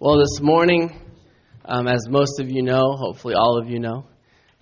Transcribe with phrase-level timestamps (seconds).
[0.00, 0.96] Well, this morning,
[1.64, 4.06] um, as most of you know, hopefully all of you know,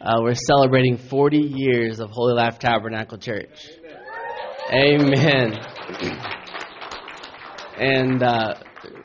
[0.00, 3.68] uh, we're celebrating 40 years of Holy Life Tabernacle Church.
[4.72, 5.58] Amen.
[7.78, 8.54] and uh,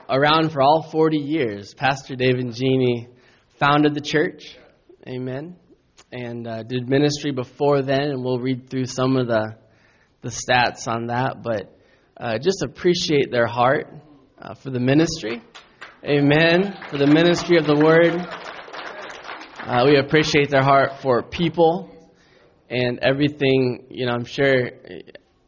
[0.10, 3.10] around for all 40 years, Pastor Dave and Jeannie
[3.60, 4.58] founded the church.
[5.06, 5.58] Amen.
[6.14, 9.58] And uh, did ministry before then, and we'll read through some of the
[10.22, 11.44] the stats on that.
[11.44, 11.78] But
[12.16, 13.94] uh, just appreciate their heart
[14.42, 15.42] uh, for the ministry.
[16.04, 16.76] Amen.
[16.90, 18.16] For the ministry of the word.
[19.60, 21.92] Uh, we appreciate their heart for people
[22.72, 23.86] and everything.
[23.92, 24.72] You know, I'm sure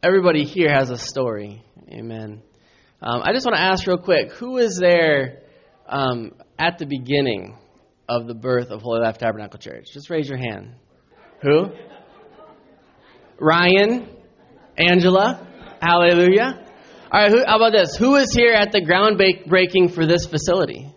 [0.00, 1.64] everybody here has a story.
[1.88, 2.40] Amen.
[3.02, 5.42] Um, I just want to ask real quick who was there
[5.88, 7.58] um, at the beginning
[8.08, 9.86] of the birth of Holy Life Tabernacle Church?
[9.92, 10.76] Just raise your hand.
[11.42, 11.70] Who?
[13.40, 14.08] Ryan?
[14.78, 15.48] Angela?
[15.82, 16.63] Hallelujah.
[17.14, 17.94] All right, who, how about this?
[17.94, 20.92] Who was here at the groundbreaking for this facility?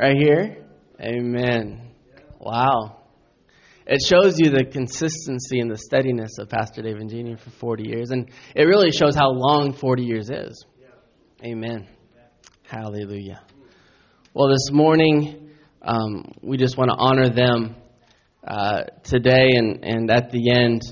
[0.00, 0.64] Right here?
[1.00, 1.90] Amen.
[2.38, 3.00] Wow.
[3.84, 7.82] It shows you the consistency and the steadiness of Pastor Dave and Jeannie for 40
[7.82, 8.12] years.
[8.12, 10.64] And it really shows how long 40 years is.
[11.44, 11.88] Amen.
[12.62, 13.42] Hallelujah.
[14.32, 15.50] Well, this morning,
[15.82, 17.74] um, we just want to honor them
[18.46, 19.48] uh, today.
[19.56, 20.82] And, and at the end,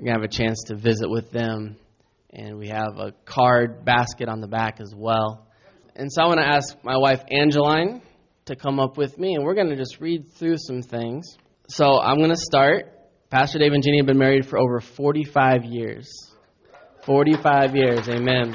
[0.00, 1.76] we're going to have a chance to visit with them
[2.32, 5.46] and we have a card basket on the back as well.
[5.96, 8.02] And so I want to ask my wife Angeline
[8.46, 11.36] to come up with me, and we're going to just read through some things.
[11.68, 12.92] So I'm going to start.
[13.30, 16.08] Pastor Dave and Jeannie have been married for over 45 years.
[17.04, 18.54] 45 years, amen.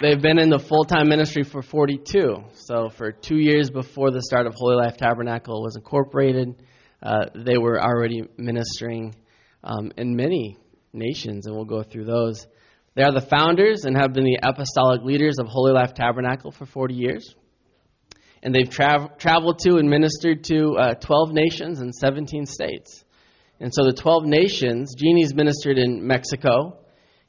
[0.00, 2.36] They've been in the full time ministry for 42.
[2.54, 6.60] So, for two years before the start of Holy Life Tabernacle was incorporated,
[7.02, 9.14] uh, they were already ministering
[9.62, 10.58] um, in many
[10.92, 12.46] nations, and we'll go through those.
[12.94, 16.66] They are the founders and have been the apostolic leaders of Holy Life Tabernacle for
[16.66, 17.34] 40 years.
[18.42, 23.04] And they've tra- traveled to and ministered to uh, 12 nations and 17 states.
[23.60, 26.78] And so the 12 nations, Jeannie's ministered in Mexico,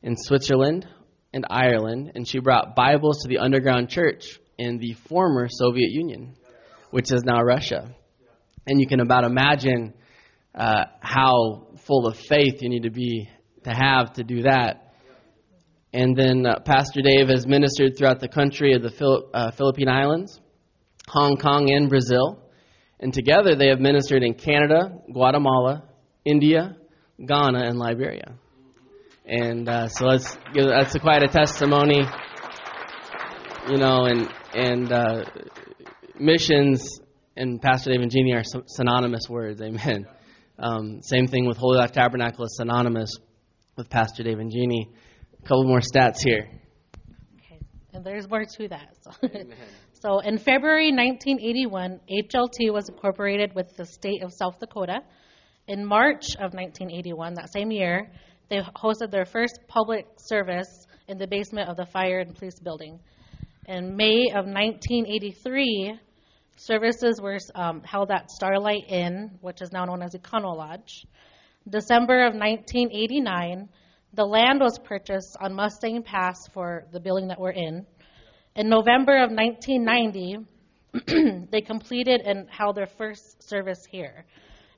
[0.01, 0.88] in Switzerland,
[1.34, 6.35] and Ireland, and she brought Bibles to the underground church in the former Soviet Union,
[6.91, 7.95] which is now Russia.
[8.68, 9.94] And you can about imagine
[10.53, 13.30] uh, how full of faith you need to be
[13.63, 14.94] to have to do that.
[15.94, 19.90] And then uh, Pastor Dave has ministered throughout the country of the Phil- uh, Philippine
[19.90, 20.40] Islands,
[21.07, 22.40] Hong Kong, and Brazil.
[23.00, 25.84] And together they have ministered in Canada, Guatemala,
[26.25, 26.75] India,
[27.24, 28.35] Ghana, and Liberia.
[29.25, 32.03] And uh, so that's quite a testimony,
[33.69, 35.25] you know, and and uh,
[36.19, 37.00] missions
[37.35, 39.62] and Pastor Dave and Jeannie are synonymous words.
[39.62, 40.06] Amen.
[40.59, 43.18] Um, same thing with Holy Life Tabernacle is synonymous
[43.75, 44.89] with Pastor Dave and Jeannie.
[45.39, 46.47] A couple more stats here.
[47.38, 47.59] Okay,
[47.94, 48.95] and there's more to that.
[49.01, 49.11] So.
[49.94, 55.00] so in February 1981, HLT was incorporated with the state of South Dakota.
[55.67, 58.12] In March of 1981, that same year,
[58.50, 63.00] they hosted their first public service in the basement of the fire and police building.
[63.67, 65.97] In May of 1983,
[66.57, 71.06] services were um, held at Starlight Inn, which is now known as Econo Lodge.
[71.69, 73.69] December of 1989,
[74.13, 77.85] the land was purchased on Mustang Pass for the building that we're in.
[78.56, 80.38] In November of 1990,
[81.51, 84.25] they completed and held their first service here.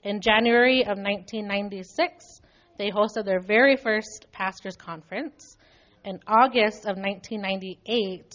[0.03, 2.41] In January of 1996,
[2.77, 5.57] they hosted their very first pastors' conference.
[6.03, 8.31] In August of 1998,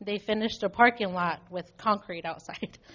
[0.00, 2.78] they finished a parking lot with concrete outside.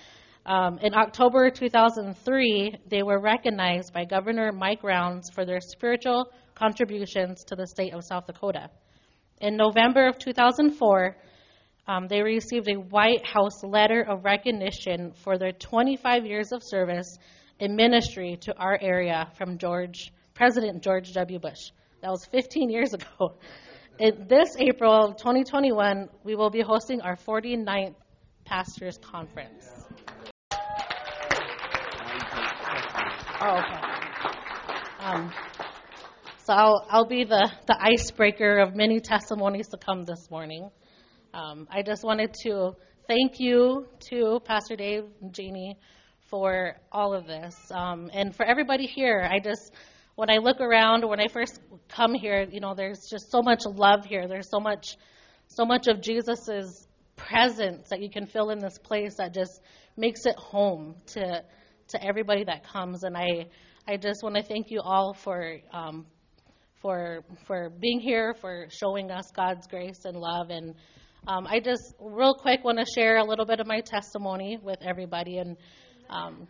[0.47, 7.43] Um, in October 2003, they were recognized by Governor Mike Rounds for their spiritual contributions
[7.43, 8.69] to the state of South Dakota.
[9.41, 11.17] In November of 2004,
[11.89, 17.17] um, they received a White House letter of recognition for their 25 years of service
[17.59, 21.39] in ministry to our area from George President George W.
[21.39, 21.71] Bush.
[22.01, 23.35] That was 15 years ago.
[23.99, 27.95] In this April 2021, we will be hosting our 49th
[28.45, 29.76] Pastors Conference.
[33.39, 33.81] Oh, okay.
[34.99, 35.31] Um,
[36.43, 40.71] so I'll, I'll be the, the icebreaker of many testimonies to come this morning.
[41.35, 42.71] Um, I just wanted to
[43.07, 45.77] thank you to Pastor Dave and Jeannie
[46.31, 47.55] for all of this.
[47.69, 49.71] Um, and for everybody here, I just,
[50.15, 51.59] when I look around, when I first
[51.89, 54.27] come here, you know, there's just so much love here.
[54.27, 54.97] There's so much,
[55.45, 59.61] so much of Jesus's presence that you can feel in this place that just
[59.95, 61.43] makes it home to,
[61.89, 63.03] to everybody that comes.
[63.03, 63.47] And I,
[63.87, 66.05] I just want to thank you all for, um,
[66.81, 70.49] for, for being here, for showing us God's grace and love.
[70.49, 70.75] And
[71.27, 74.79] um, I just, real quick, want to share a little bit of my testimony with
[74.81, 75.37] everybody.
[75.37, 75.57] And
[76.09, 76.47] um,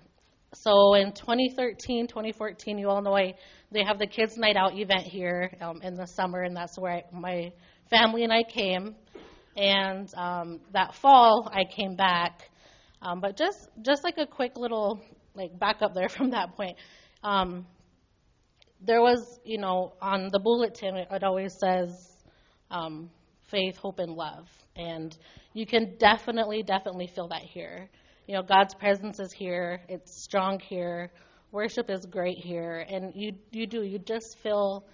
[0.54, 3.34] so in 2013, 2014, you all know I,
[3.72, 6.94] they have the Kids Night Out event here um, in the summer, and that's where
[6.94, 7.52] I, my
[7.90, 8.96] family and I came.
[9.56, 12.50] And um, that fall, I came back.
[13.02, 15.02] Um, but just just like a quick little
[15.38, 16.78] like back up there from that point,
[17.24, 17.66] um,
[18.82, 22.12] there was you know on the bulletin it, it always says
[22.70, 23.10] um,
[23.50, 25.18] faith, hope, and love, and
[25.54, 27.90] you can definitely definitely feel that here.
[28.28, 29.80] You know, God's presence is here.
[29.88, 31.12] It's strong here.
[31.54, 34.86] Worship is great here, and you you do you just feel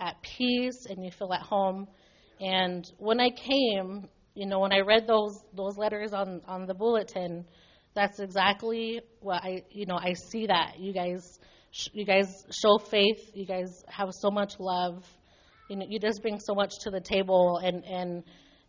[0.00, 1.86] at peace and you feel at home.
[2.40, 6.74] And when I came, you know, when I read those those letters on on the
[6.74, 7.44] bulletin,
[7.94, 11.38] that's exactly what I you know I see that you guys
[11.92, 13.30] you guys show faith.
[13.34, 15.04] You guys have so much love.
[15.68, 18.24] You know, you just bring so much to the table, and and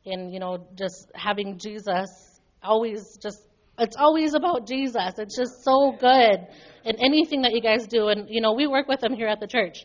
[0.05, 2.09] and you know, just having Jesus
[2.61, 3.39] always just
[3.77, 5.13] it's always about Jesus.
[5.17, 6.47] It's just so good
[6.85, 8.09] in anything that you guys do.
[8.09, 9.77] And, you know, we work with them here at the church.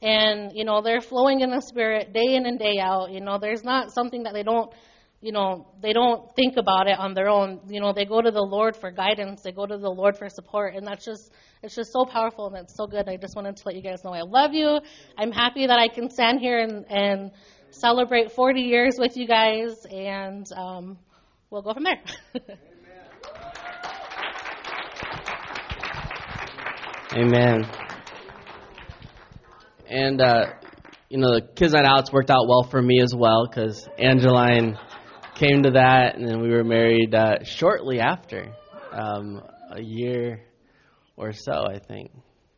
[0.00, 3.10] And, you know, they're flowing in the Spirit day in and day out.
[3.10, 4.72] You know, there's not something that they don't,
[5.26, 7.58] you know, they don't think about it on their own.
[7.68, 9.42] You know, they go to the Lord for guidance.
[9.42, 10.76] They go to the Lord for support.
[10.76, 11.32] And that's just,
[11.64, 13.08] it's just so powerful and it's so good.
[13.08, 14.78] I just wanted to let you guys know I love you.
[15.18, 17.32] I'm happy that I can stand here and, and
[17.70, 19.84] celebrate 40 years with you guys.
[19.90, 20.96] And um,
[21.50, 22.00] we'll go from there.
[27.14, 27.68] Amen.
[29.88, 30.46] And, uh,
[31.08, 34.78] you know, the Kids Night Outs worked out well for me as well because Angeline
[35.36, 38.56] came to that, and then we were married uh, shortly after,
[38.90, 40.40] um, a year
[41.16, 42.10] or so, I think.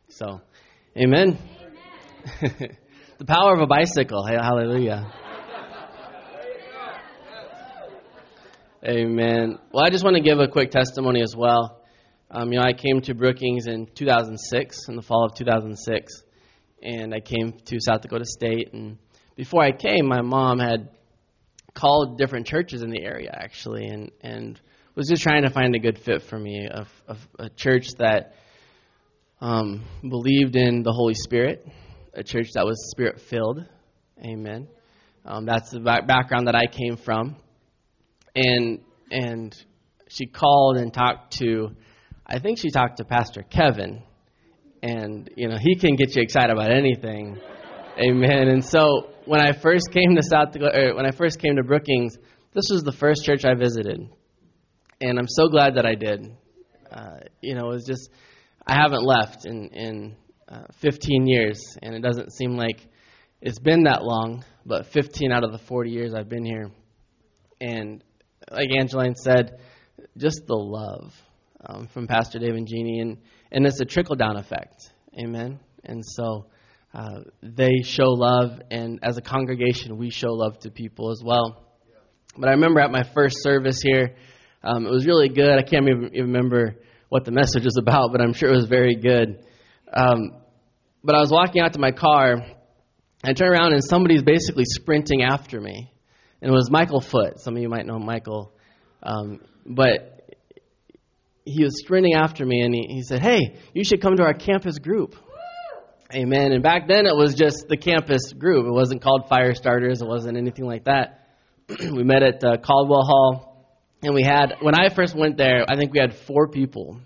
[0.07, 0.41] So,
[0.97, 1.37] amen.
[2.41, 2.77] amen.
[3.17, 4.25] the power of a bicycle.
[4.25, 5.11] Hallelujah.
[8.87, 9.59] Amen.
[9.73, 11.81] Well, I just want to give a quick testimony as well.
[12.31, 16.23] Um, you know, I came to Brookings in 2006, in the fall of 2006,
[16.81, 18.71] and I came to South Dakota State.
[18.71, 18.97] And
[19.35, 20.89] before I came, my mom had
[21.79, 24.59] called different churches in the area, actually, and and
[24.95, 28.33] was just trying to find a good fit for me, a, a, a church that
[29.39, 31.65] um, believed in the Holy Spirit,
[32.13, 33.63] a church that was spirit filled.
[34.23, 34.67] Amen.
[35.23, 37.37] Um, that's the background that I came from,
[38.35, 38.79] and
[39.11, 39.55] and
[40.09, 41.75] she called and talked to
[42.31, 44.03] I think she talked to Pastor Kevin,
[44.83, 47.39] and you know he can get you excited about anything.
[47.99, 48.47] Amen.
[48.47, 52.17] And so when I first came to South Dakota, when I first came to Brookings,
[52.53, 54.09] this was the first church I visited,
[55.01, 56.31] and I'm so glad that I did.
[56.89, 58.09] Uh, you know, it was just
[58.65, 60.15] I haven't left in in
[60.47, 62.79] uh, 15 years, and it doesn't seem like
[63.41, 66.71] it's been that long, but 15 out of the 40 years I've been here,
[67.59, 68.03] and
[68.51, 69.59] like Angeline said,
[70.17, 71.13] just the love
[71.65, 73.17] um, from Pastor Dave and Jeannie, and,
[73.51, 74.91] and it's a trickle down effect.
[75.17, 75.59] Amen.
[75.83, 76.45] And so
[76.93, 81.65] uh, they show love, and as a congregation, we show love to people as well.
[82.37, 84.15] But I remember at my first service here,
[84.63, 85.57] um, it was really good.
[85.57, 86.75] I can't even, remember
[87.09, 89.43] what the message was about, but I'm sure it was very good.
[89.93, 90.33] Um,
[91.03, 92.37] but I was walking out to my car,
[93.23, 95.91] I turned around, and somebody's basically sprinting after me.
[96.41, 97.39] And it was Michael Foot.
[97.39, 98.53] Some of you might know Michael.
[99.03, 100.19] Um, but
[101.45, 104.33] he was sprinting after me and he, he said, Hey, you should come to our
[104.33, 105.15] campus group.
[106.13, 106.53] Amen.
[106.53, 108.65] And back then it was just the campus group.
[108.65, 110.01] It wasn't called Fire Starters.
[110.01, 111.27] It wasn't anything like that.
[111.69, 115.75] we met at uh, Caldwell Hall, and we had when I first went there, I
[115.75, 116.99] think we had four people,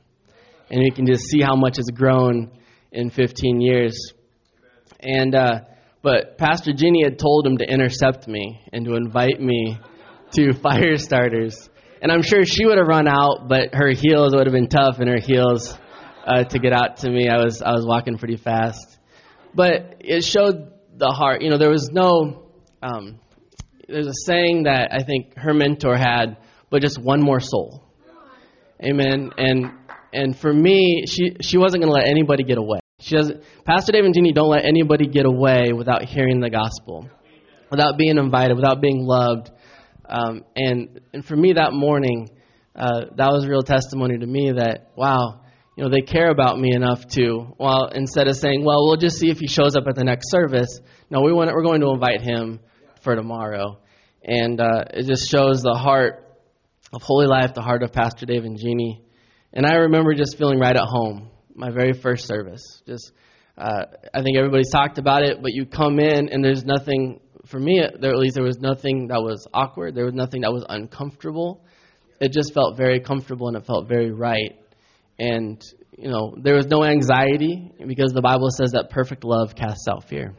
[0.69, 2.51] and you can just see how much has grown
[2.93, 4.13] in 15 years.
[5.01, 5.59] And uh,
[6.01, 9.77] but Pastor Ginny had told him to intercept me and to invite me
[10.35, 11.69] to Fire Starters.
[12.01, 15.01] And I'm sure she would have run out, but her heels would have been tough
[15.01, 15.77] in her heels
[16.25, 17.27] uh, to get out to me.
[17.27, 18.92] I was I was walking pretty fast,
[19.55, 21.41] but it showed the heart.
[21.41, 22.49] You know, there was no.
[22.81, 23.19] Um,
[23.87, 26.37] there's a saying that I think her mentor had,
[26.69, 27.83] but just one more soul.
[28.83, 29.31] Amen.
[29.37, 29.71] And
[30.11, 32.79] and for me, she she wasn't going to let anybody get away.
[32.99, 33.43] She doesn't.
[33.65, 37.09] Pastor Dave and Jeannie don't let anybody get away without hearing the gospel,
[37.69, 39.51] without being invited, without being loved.
[40.05, 42.29] Um, and and for me that morning,
[42.75, 45.41] uh, that was real testimony to me that wow,
[45.75, 49.17] you know they care about me enough to well instead of saying well we'll just
[49.17, 50.79] see if he shows up at the next service.
[51.09, 52.59] No, we want we're going to invite him
[53.01, 53.79] for tomorrow,
[54.23, 56.23] and uh, it just shows the heart
[56.93, 59.03] of Holy Life, the heart of Pastor Dave and Jeannie.
[59.51, 62.81] And I remember just feeling right at home my very first service.
[62.85, 63.11] Just,
[63.57, 67.59] uh, I think everybody's talked about it, but you come in and there's nothing, for
[67.59, 69.95] me there, at least, there was nothing that was awkward.
[69.95, 71.63] There was nothing that was uncomfortable.
[72.19, 74.59] It just felt very comfortable and it felt very right.
[75.19, 75.61] And,
[75.97, 80.07] you know, there was no anxiety because the Bible says that perfect love casts out
[80.07, 80.35] fear.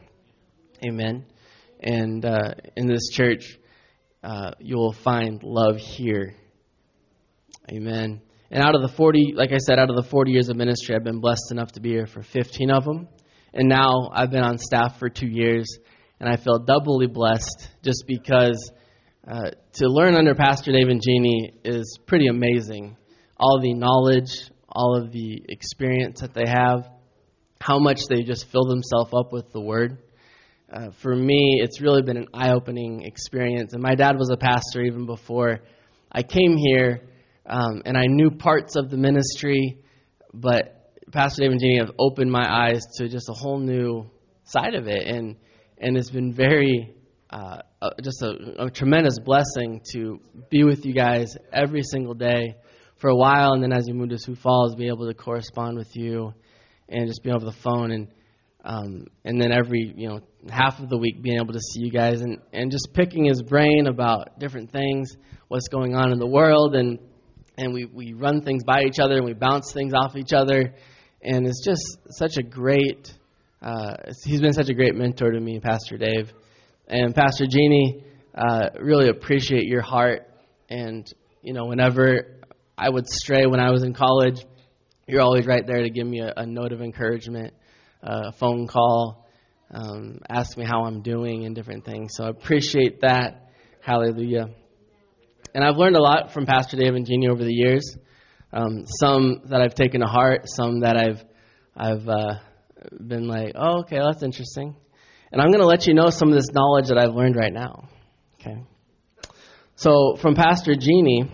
[0.85, 1.25] Amen.
[1.79, 3.57] And uh, in this church,
[4.23, 6.35] uh, you will find love here.
[7.71, 8.21] Amen.
[8.51, 10.95] And out of the 40, like I said, out of the 40 years of ministry,
[10.95, 13.07] I've been blessed enough to be here for 15 of them.
[13.53, 15.65] And now I've been on staff for two years,
[16.19, 18.71] and I feel doubly blessed just because
[19.27, 22.97] uh, to learn under Pastor Dave and Jeannie is pretty amazing.
[23.37, 26.87] All the knowledge, all of the experience that they have,
[27.59, 29.97] how much they just fill themselves up with the Word.
[30.71, 33.73] Uh, for me, it's really been an eye opening experience.
[33.73, 35.61] And my dad was a pastor even before
[36.11, 37.01] I came here
[37.45, 39.77] um, and I knew parts of the ministry,
[40.33, 44.09] but Pastor Dave and Jeannie have opened my eyes to just a whole new
[44.45, 45.35] side of it, and
[45.77, 46.95] and it's been very
[47.29, 47.59] uh,
[48.01, 52.55] just a, a tremendous blessing to be with you guys every single day
[53.05, 55.77] for a while, and then as you move to Sioux Falls, be able to correspond
[55.77, 56.33] with you
[56.89, 58.07] and just be over the phone and
[58.63, 61.91] um, and then every you know half of the week being able to see you
[61.91, 65.15] guys and and just picking his brain about different things,
[65.49, 66.97] what's going on in the world, and
[67.59, 70.73] and we, we run things by each other and we bounce things off each other.
[71.21, 73.13] And it's just such a great,
[73.61, 76.33] uh, he's been such a great mentor to me, Pastor Dave.
[76.87, 80.27] And Pastor Jeannie, uh, really appreciate your heart.
[80.69, 81.05] And,
[81.43, 82.34] you know, whenever
[82.77, 84.45] I would stray when I was in college,
[85.07, 87.53] you're always right there to give me a, a note of encouragement,
[88.01, 89.25] a phone call,
[89.71, 92.13] um, ask me how I'm doing and different things.
[92.15, 93.49] So I appreciate that.
[93.81, 94.49] Hallelujah.
[95.53, 97.97] And I've learned a lot from Pastor Dave and Jeannie over the years.
[98.51, 101.23] Um, some that I've taken to heart, some that I've
[101.77, 102.35] I've uh,
[103.05, 104.75] been like, oh, okay, that's interesting.
[105.31, 107.51] And I'm going to let you know some of this knowledge that I've learned right
[107.51, 107.89] now.
[108.39, 108.63] Okay.
[109.75, 111.29] So from Pastor Jeannie,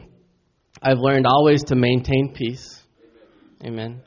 [0.82, 2.82] I've learned always to maintain peace.
[3.64, 4.02] Amen.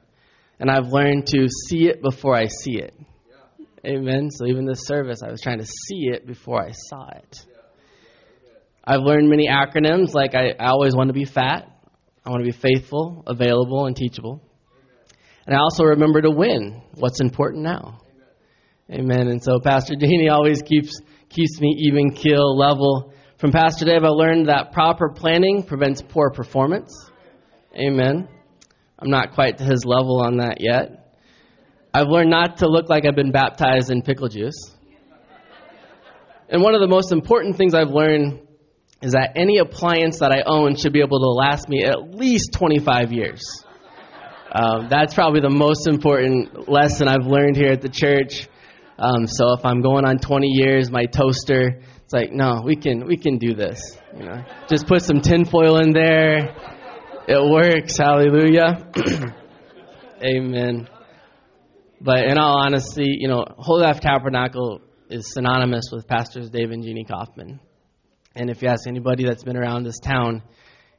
[0.59, 2.95] And I've learned to see it before I see it.
[3.87, 4.31] Amen.
[4.31, 7.47] So even this service, I was trying to see it before I saw it.
[8.83, 11.69] I've learned many acronyms, like I, I always want to be fat.
[12.25, 14.41] I want to be faithful, available, and teachable.
[15.47, 16.83] And I also remember to win.
[16.95, 18.01] What's important now?
[18.91, 19.29] Amen.
[19.29, 23.13] And so Pastor Jeannie always keeps keeps me even keel level.
[23.45, 27.11] From Pastor Dave, I learned that proper planning prevents poor performance.
[27.77, 28.27] Amen.
[28.99, 31.15] I'm not quite to his level on that yet.
[31.93, 34.75] I've learned not to look like I've been baptized in pickle juice.
[36.49, 38.41] And one of the most important things I've learned
[39.03, 42.55] is that any appliance that I own should be able to last me at least
[42.55, 43.63] 25 years.
[44.53, 48.49] Um, that's probably the most important lesson I've learned here at the church.
[48.99, 51.83] Um, so if I'm going on 20 years, my toaster,
[52.15, 53.99] like, no, we can we can do this.
[54.17, 56.57] You know, just put some tinfoil in there.
[57.27, 57.99] It works.
[57.99, 58.89] Hallelujah.
[60.25, 60.89] Amen.
[62.01, 64.81] But in all honesty, you know, Holy Life Tabernacle
[65.11, 67.61] is synonymous with Pastors Dave and Jeannie Kaufman.
[68.37, 70.43] And if you ask anybody that's been around this town,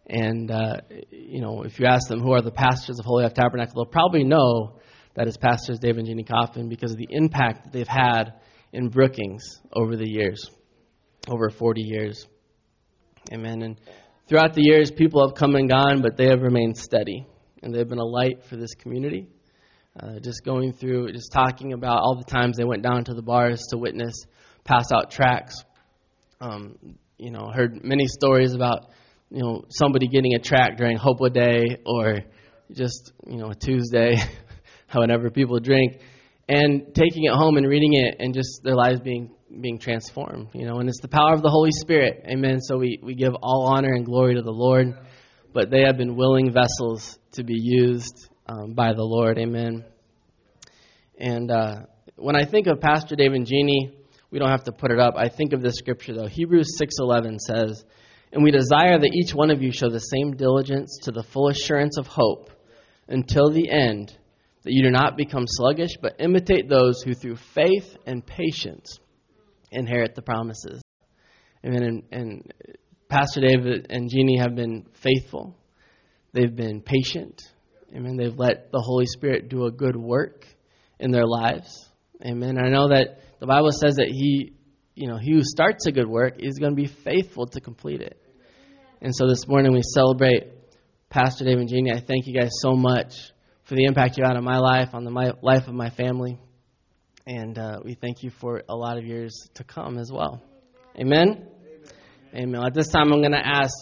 [0.07, 0.81] and uh,
[1.11, 3.91] you know, if you ask them who are the pastors of Holy Life Tabernacle, they'll
[3.91, 4.79] probably know
[5.15, 8.33] that it's pastors Dave and Jeannie Kaufman because of the impact that they've had
[8.73, 10.49] in Brookings over the years,
[11.27, 12.27] over 40 years.
[13.31, 13.61] Amen.
[13.61, 13.79] And
[14.27, 17.25] throughout the years, people have come and gone, but they have remained steady,
[17.61, 19.27] and they've been a light for this community.
[19.97, 23.21] Uh, just going through, just talking about all the times they went down to the
[23.21, 24.13] bars to witness,
[24.65, 25.63] pass out tracts.
[26.41, 26.75] Um,
[27.17, 28.89] you know, heard many stories about,
[29.29, 32.19] you know, somebody getting a tract during Hobo Day or
[32.73, 34.17] just, you know, Tuesday,
[34.93, 36.01] whenever people drink,
[36.49, 40.65] and taking it home and reading it and just their lives being being transformed, you
[40.65, 42.23] know, and it's the power of the Holy Spirit.
[42.27, 42.59] Amen.
[42.61, 44.93] So we, we give all honor and glory to the Lord,
[45.53, 49.37] but they have been willing vessels to be used um, by the Lord.
[49.37, 49.85] Amen.
[51.17, 51.81] And uh,
[52.15, 53.93] when I think of Pastor Dave and Jeannie,
[54.31, 55.15] we don't have to put it up.
[55.17, 56.27] I think of this scripture though.
[56.27, 57.85] Hebrews 6:11 says,
[58.33, 61.47] "And we desire that each one of you show the same diligence to the full
[61.47, 62.49] assurance of hope
[63.07, 64.15] until the end,
[64.63, 68.99] that you do not become sluggish, but imitate those who through faith and patience
[69.75, 70.81] inherit the promises.
[71.65, 71.83] Amen.
[71.83, 72.53] And, and
[73.09, 75.55] Pastor David and Jeannie have been faithful.
[76.33, 77.41] They've been patient.
[77.95, 78.17] Amen.
[78.17, 80.45] They've let the Holy Spirit do a good work
[80.99, 81.89] in their lives.
[82.25, 82.57] Amen.
[82.57, 84.53] I know that the Bible says that He,
[84.95, 88.01] you know, He who starts a good work is going to be faithful to complete
[88.01, 88.19] it.
[89.01, 90.51] And so this morning we celebrate
[91.09, 91.91] Pastor David and Jeannie.
[91.91, 93.13] I thank you guys so much
[93.63, 96.39] for the impact you had on my life, on the my, life of my family.
[97.27, 100.43] And uh, we thank you for a lot of years to come as well.
[100.95, 101.47] Amen?
[102.35, 102.53] Amen.
[102.53, 102.63] Amen.
[102.63, 103.73] At this time, I'm going to ask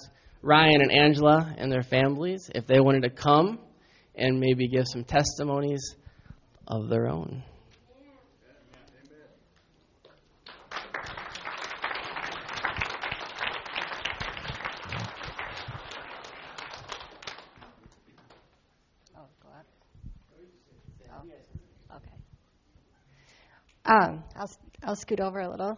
[0.42, 3.60] Ryan and Angela and their families if they wanted to come
[4.16, 5.96] and maybe give some testimonies
[6.68, 7.44] of their own.
[23.94, 24.50] Um, I'll,
[24.84, 25.78] I'll scoot over a little.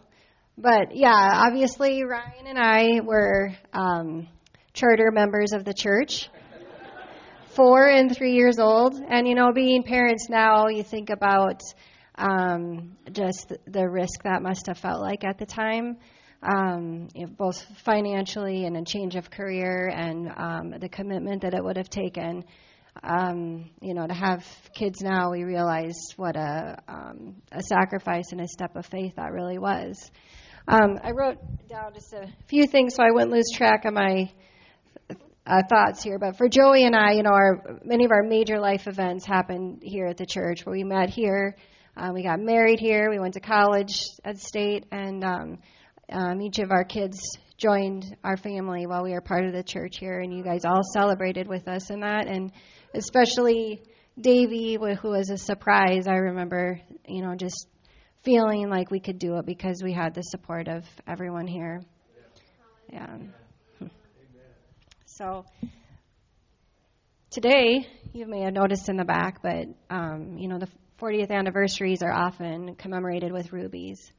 [0.56, 4.28] But yeah, obviously Ryan and I were um,
[4.72, 6.30] charter members of the church,
[7.54, 8.94] four and three years old.
[8.94, 11.60] And you know, being parents now, you think about
[12.14, 15.98] um, just the risk that must have felt like at the time,
[16.42, 21.52] um, you know, both financially and a change of career, and um, the commitment that
[21.52, 22.44] it would have taken
[23.02, 28.40] um, you know, to have kids now, we realize what a, um, a sacrifice and
[28.40, 30.10] a step of faith that really was.
[30.68, 31.38] Um, I wrote
[31.68, 34.30] down just a few things so I wouldn't lose track of my
[35.46, 36.18] uh, thoughts here.
[36.18, 39.80] But for Joey and I, you know, our many of our major life events happened
[39.82, 41.56] here at the church, where we met here.
[41.96, 43.10] Um, we got married here.
[43.10, 45.58] We went to college at State, and um,
[46.12, 47.18] um, each of our kids
[47.56, 50.20] joined our family while we were part of the church here.
[50.20, 52.26] And you guys all celebrated with us in that.
[52.26, 52.52] And
[52.96, 53.82] especially
[54.18, 56.06] Davy, who was a surprise.
[56.06, 57.68] I remember, you know, just
[58.24, 61.82] feeling like we could do it because we had the support of everyone here.
[62.92, 63.18] Yeah.
[65.04, 65.44] So
[67.30, 70.68] today, you may have noticed in the back, but um, you know, the
[71.00, 74.10] 40th anniversaries are often commemorated with rubies.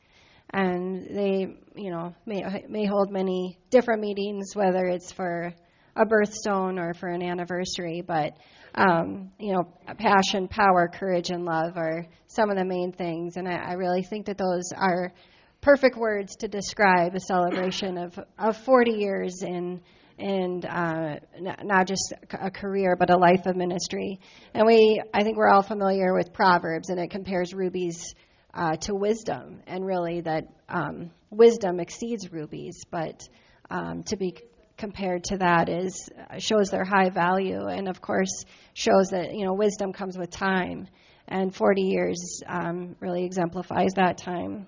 [0.53, 5.53] And they, you know, may, may hold many different meetings, whether it's for
[5.95, 8.37] a birthstone or for an anniversary, but
[8.75, 13.37] um, you know, passion, power, courage, and love are some of the main things.
[13.37, 15.13] And I, I really think that those are
[15.61, 19.81] perfect words to describe a celebration of, of 40 years in
[20.19, 24.19] and uh, not just a career, but a life of ministry.
[24.53, 28.15] And we, I think we're all familiar with Proverbs, and it compares rubies
[28.53, 33.21] uh, to wisdom, and really that um, wisdom exceeds rubies, but
[33.69, 34.35] um, to be
[34.77, 39.53] compared to that is shows their high value, and of course shows that you know
[39.53, 40.87] wisdom comes with time,
[41.27, 44.67] and 40 years um, really exemplifies that time.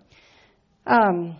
[0.86, 1.38] Um,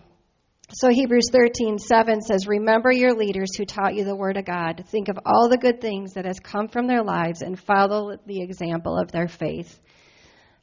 [0.72, 4.84] so Hebrews 13:7 says, "Remember your leaders who taught you the word of God.
[4.88, 8.42] Think of all the good things that has come from their lives, and follow the
[8.42, 9.80] example of their faith."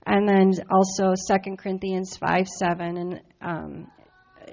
[0.06, 3.90] And then also 2 Corinthians 5:7, and um,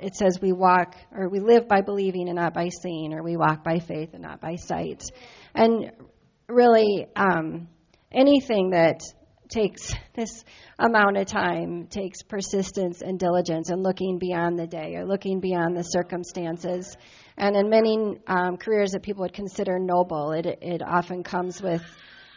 [0.03, 3.37] it says we walk or we live by believing and not by seeing, or we
[3.37, 5.03] walk by faith and not by sight.
[5.55, 5.91] And
[6.47, 7.69] really, um,
[8.11, 8.99] anything that
[9.49, 10.43] takes this
[10.79, 15.77] amount of time takes persistence and diligence and looking beyond the day or looking beyond
[15.77, 16.97] the circumstances.
[17.37, 21.81] And in many um, careers that people would consider noble, it, it often comes with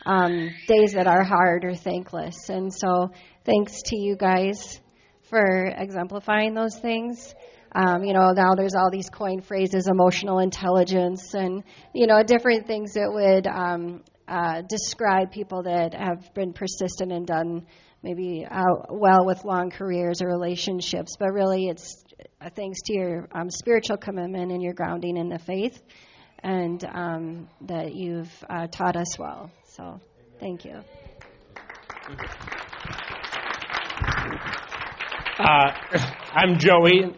[0.05, 2.49] um, days that are hard or thankless.
[2.49, 3.11] And so,
[3.45, 4.81] thanks to you guys
[5.29, 7.35] for exemplifying those things.
[7.77, 11.63] Um, you know, now there's all these coin phrases, emotional intelligence, and
[11.93, 17.27] you know, different things that would um, uh, describe people that have been persistent and
[17.27, 17.67] done
[18.03, 21.17] maybe uh, well with long careers or relationships.
[21.19, 22.03] But really, it's
[22.41, 25.79] uh, thanks to your um, spiritual commitment and your grounding in the faith,
[26.43, 29.51] and um, that you've uh, taught us well.
[29.75, 30.01] So,
[30.41, 30.81] thank you.
[35.39, 35.73] Uh,
[36.33, 37.15] I'm Joey.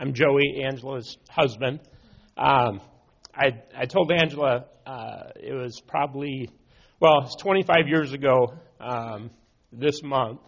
[0.00, 1.80] I'm Joey, Angela's husband.
[2.36, 2.80] Um,
[3.34, 6.48] I, I told Angela uh, it was probably,
[7.00, 9.30] well, it's 25 years ago um,
[9.72, 10.38] this month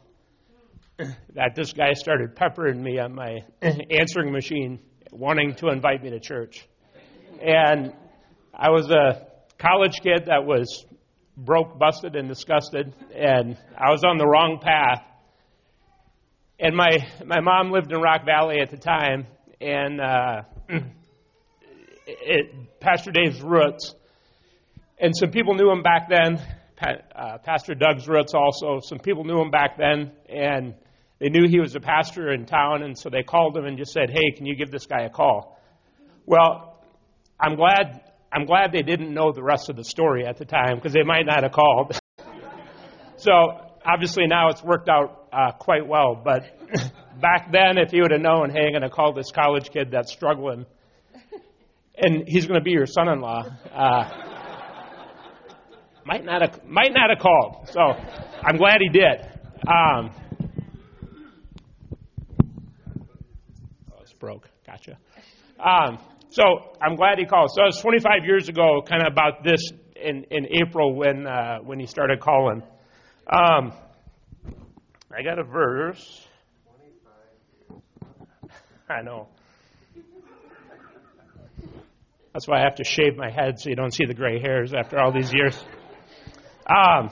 [0.99, 4.79] that this guy started peppering me on my answering machine,
[5.11, 6.69] wanting to invite me to church.
[7.43, 7.93] And
[8.55, 9.27] I was a
[9.59, 10.85] college kid that was
[11.37, 15.03] broke, busted, and disgusted, and I was on the wrong path.
[16.61, 19.27] And my my mom lived in Rock Valley at the time,
[19.61, 20.43] and uh,
[22.07, 23.95] it, Pastor Dave's roots.
[24.99, 26.39] And some people knew him back then.
[27.15, 28.81] uh, Pastor Doug's roots also.
[28.83, 30.75] Some people knew him back then, and
[31.19, 33.93] they knew he was a pastor in town, and so they called him and just
[33.93, 35.59] said, "Hey, can you give this guy a call?"
[36.27, 36.83] Well,
[37.39, 38.01] I'm glad
[38.33, 41.03] I'm glad they didn't know the rest of the story at the time because they
[41.03, 41.99] might not have called.
[43.17, 46.43] so obviously now it's worked out uh, quite well, but
[47.21, 49.91] back then, if you would have known, hey, I'm going to call this college kid
[49.93, 50.67] that's struggling,
[51.97, 53.45] and he's going to be your son-in-law.
[53.73, 54.31] Uh,
[56.05, 57.69] might not have might not have called.
[57.71, 59.21] So I'm glad he did.
[59.69, 60.11] Um,
[63.93, 64.49] oh, it's broke.
[64.67, 64.97] Gotcha.
[65.59, 65.99] Um,
[66.31, 66.43] so
[66.81, 67.51] I'm glad he called.
[67.55, 69.61] So it was 25 years ago, kind of about this
[69.95, 72.63] in in April when uh, when he started calling.
[73.27, 73.73] Um,
[75.17, 76.27] I got a verse.
[78.89, 79.29] I know.
[82.33, 84.73] That's why I have to shave my head so you don't see the gray hairs
[84.73, 85.57] after all these years.
[86.67, 87.11] Um,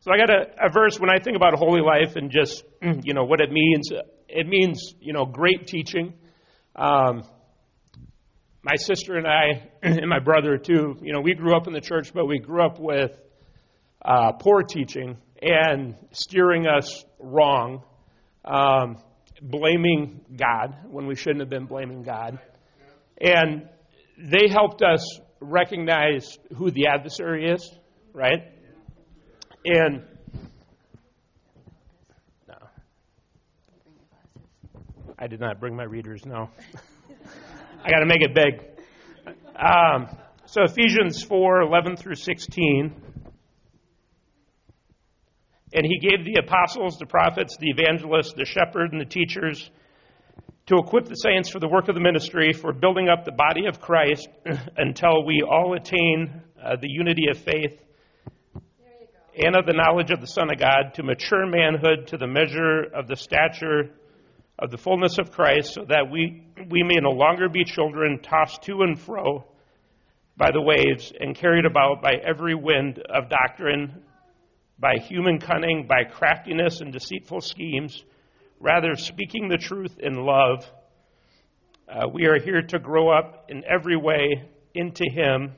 [0.00, 3.14] so I got a, a verse when I think about holy life and just you
[3.14, 3.90] know what it means.
[4.28, 6.14] It means you know great teaching.
[6.76, 7.24] Um,
[8.62, 10.96] my sister and I and my brother too.
[11.00, 13.12] You know we grew up in the church, but we grew up with
[14.04, 17.82] uh, poor teaching and steering us wrong,
[18.44, 18.98] um,
[19.40, 22.38] blaming God when we shouldn't have been blaming God,
[23.20, 23.68] and
[24.18, 27.70] they helped us recognize who the adversary is
[28.14, 28.42] right?
[29.66, 30.02] And
[32.48, 32.54] no,
[35.18, 36.24] I did not bring my readers.
[36.24, 36.48] No,
[37.84, 38.64] I got to make it big.
[39.56, 40.08] Um,
[40.46, 42.94] so Ephesians four eleven through sixteen.
[45.74, 49.70] And he gave the apostles, the prophets, the evangelists, the shepherds, and the teachers
[50.66, 53.66] to equip the saints for the work of the ministry, for building up the body
[53.66, 54.28] of Christ
[54.76, 57.78] until we all attain uh, the unity of faith
[59.36, 62.84] and of the knowledge of the Son of God, to mature manhood, to the measure
[62.94, 63.90] of the stature
[64.60, 68.62] of the fullness of Christ, so that we, we may no longer be children tossed
[68.62, 69.44] to and fro
[70.36, 74.03] by the waves and carried about by every wind of doctrine,
[74.78, 78.04] by human cunning, by craftiness and deceitful schemes.
[78.60, 80.64] Rather, speaking the truth in love,
[81.88, 85.52] uh, we are here to grow up in every way into Him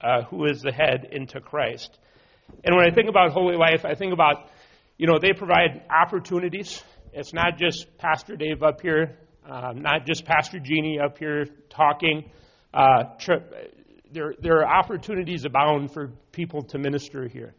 [0.00, 1.98] uh, who is the head, into Christ.
[2.64, 4.50] And when I think about Holy Life, I think about,
[4.96, 6.82] you know, they provide opportunities.
[7.12, 12.30] It's not just Pastor Dave up here, uh, not just Pastor Jeannie up here talking.
[12.72, 13.04] Uh,
[14.12, 17.54] there, there are opportunities abound for people to minister here.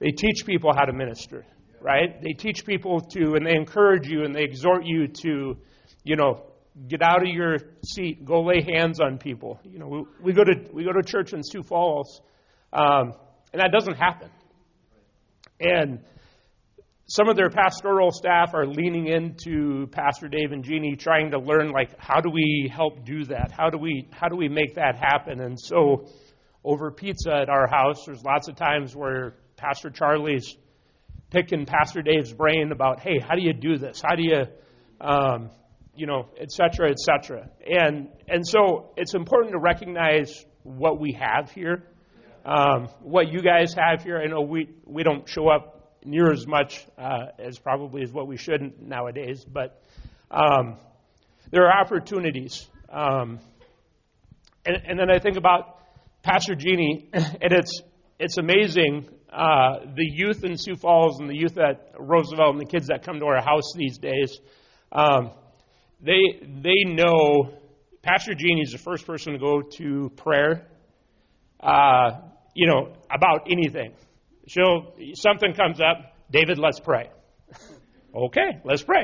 [0.00, 1.44] They teach people how to minister,
[1.80, 2.20] right?
[2.22, 5.56] They teach people to, and they encourage you and they exhort you to,
[6.04, 6.42] you know,
[6.88, 9.60] get out of your seat, go lay hands on people.
[9.62, 12.20] You know, we, we go to we go to church in Sioux Falls.
[12.72, 13.12] Um,
[13.52, 14.30] and that doesn't happen.
[15.58, 16.00] And
[17.06, 21.70] some of their pastoral staff are leaning into Pastor Dave and Jeannie, trying to learn
[21.70, 23.50] like how do we help do that?
[23.50, 25.40] How do we how do we make that happen?
[25.40, 26.06] And so,
[26.64, 30.56] over pizza at our house, there's lots of times where Pastor Charlie's
[31.30, 34.02] picking Pastor Dave's brain about, hey, how do you do this?
[34.02, 34.42] How do you,
[35.00, 35.50] um,
[35.94, 37.48] you know, et cetera, et cetera.
[37.66, 41.84] And and so it's important to recognize what we have here
[42.44, 44.18] um, what you guys have here.
[44.18, 48.26] I know we, we don't show up near as much uh, as probably as what
[48.26, 49.82] we should nowadays, but
[50.30, 50.78] um,
[51.50, 52.66] there are opportunities.
[52.90, 53.40] Um,
[54.64, 55.78] and, and, then I think about
[56.22, 57.82] Pastor Jeannie, and it's
[58.20, 62.70] it's amazing uh, the youth in Sioux Falls and the youth at Roosevelt and the
[62.70, 64.38] kids that come to our house these days.
[64.92, 65.30] Um,
[66.00, 67.54] they they know
[68.02, 70.66] Pastor Jeannie is the first person to go to prayer
[71.62, 72.20] uh,
[72.54, 73.92] you know, about anything.
[74.48, 77.10] She'll, something comes up, David, let's pray.
[78.14, 79.02] okay, let's pray.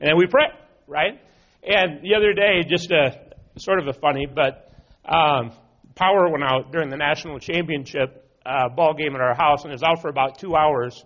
[0.00, 0.46] And then we pray,
[0.86, 1.20] right?
[1.62, 3.18] And the other day, just a
[3.58, 4.72] sort of a funny, but
[5.04, 5.52] um,
[5.94, 9.74] power went out during the national championship uh, ball game at our house, and it
[9.74, 11.04] was out for about two hours.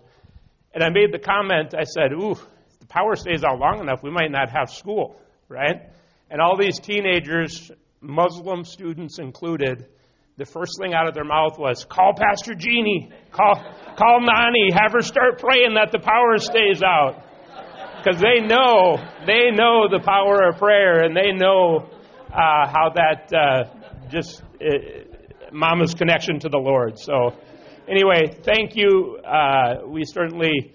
[0.73, 4.03] And I made the comment, I said, ooh, if the power stays out long enough,
[4.03, 5.89] we might not have school, right?
[6.29, 9.87] And all these teenagers, Muslim students included,
[10.37, 13.55] the first thing out of their mouth was, call Pastor Jeannie, call,
[13.97, 17.25] call Nani, have her start praying that the power stays out.
[17.97, 21.89] Because they know, they know the power of prayer and they know
[22.29, 25.10] uh, how that uh, just, uh,
[25.51, 26.99] mama's connection to the Lord.
[26.99, 27.33] So,
[27.87, 29.17] anyway, thank you.
[29.17, 30.73] Uh, we certainly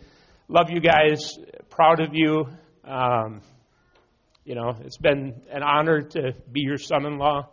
[0.48, 1.38] love you guys,
[1.70, 2.46] proud of you.
[2.84, 3.40] Um,
[4.44, 7.48] you know, it's been an honor to be your son in law.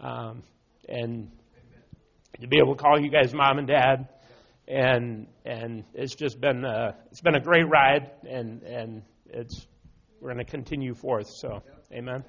[0.00, 0.42] Um,
[0.88, 1.30] and
[2.40, 4.08] to be able to call you guys mom and dad,
[4.68, 9.66] and and it's just been uh, it's been a great ride, and and it's
[10.20, 11.28] we're going to continue forth.
[11.28, 12.24] So, amen.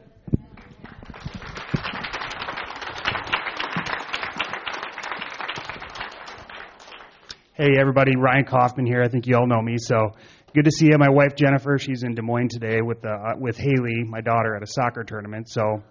[7.58, 9.02] Hey, everybody, Ryan Kaufman here.
[9.02, 10.12] I think you all know me, so
[10.54, 10.98] good to see you.
[11.00, 14.62] My wife Jennifer, she's in Des Moines today with uh, with Haley, my daughter, at
[14.62, 15.50] a soccer tournament.
[15.50, 15.82] So,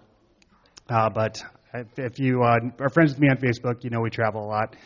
[0.89, 1.43] uh, but
[1.97, 4.77] if you uh, are friends with me on Facebook, you know we travel a lot.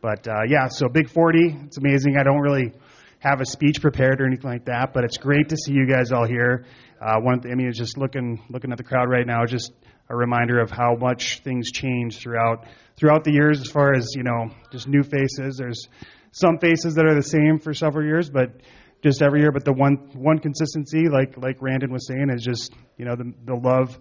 [0.00, 2.16] But uh, yeah, so Big 40, it's amazing.
[2.16, 2.72] I don't really
[3.18, 6.12] have a speech prepared or anything like that, but it's great to see you guys
[6.12, 6.66] all here.
[7.04, 9.72] Uh, one, I mean, it's just looking looking at the crowd right now, just
[10.08, 12.64] a reminder of how much things change throughout
[12.96, 15.56] throughout the years, as far as you know, just new faces.
[15.56, 15.88] There's
[16.32, 18.60] some faces that are the same for several years, but
[19.02, 19.52] just every year.
[19.52, 23.32] But the one one consistency, like like Randon was saying, is just you know the
[23.44, 23.98] the love.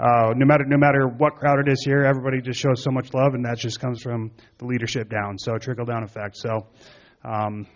[0.00, 3.12] Uh, no matter no matter what crowd it is here, everybody just shows so much
[3.14, 5.38] love, and that just comes from the leadership down.
[5.38, 6.36] So trickle down effect.
[6.36, 6.66] So,
[7.24, 7.66] um,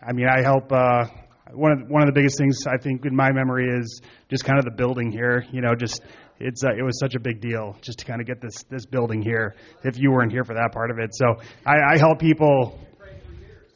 [0.00, 0.70] I mean, I help.
[0.70, 1.06] Uh,
[1.54, 4.58] one of one of the biggest things I think in my memory is just kind
[4.58, 5.44] of the building here.
[5.50, 6.02] You know, just
[6.38, 8.86] it's uh, it was such a big deal just to kind of get this this
[8.86, 9.56] building here.
[9.84, 12.78] If you weren't here for that part of it, so I, I help people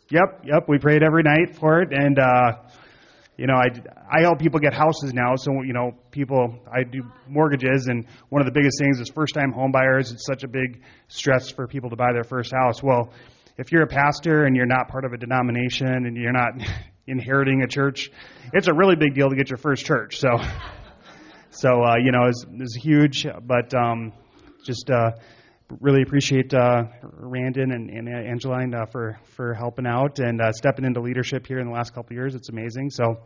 [0.08, 0.68] Yep, yep.
[0.68, 2.58] We prayed every night for it, and uh,
[3.36, 3.66] you know, I
[4.08, 5.34] I help people get houses now.
[5.34, 9.50] So you know, people I do mortgages, and one of the biggest things is first-time
[9.50, 10.12] home buyers.
[10.12, 12.84] It's such a big stress for people to buy their first house.
[12.84, 13.12] Well,
[13.58, 16.52] if you're a pastor and you're not part of a denomination and you're not
[17.08, 18.12] inheriting a church,
[18.52, 20.18] it's a really big deal to get your first church.
[20.18, 20.28] So,
[21.50, 24.12] so uh, you know, it's, it's huge, but um,
[24.64, 24.88] just.
[24.88, 25.10] Uh,
[25.80, 30.84] really appreciate uh, Randon and, and Angeline uh, for for helping out and uh, stepping
[30.84, 32.34] into leadership here in the last couple of years.
[32.34, 32.90] It's amazing.
[32.90, 33.18] So,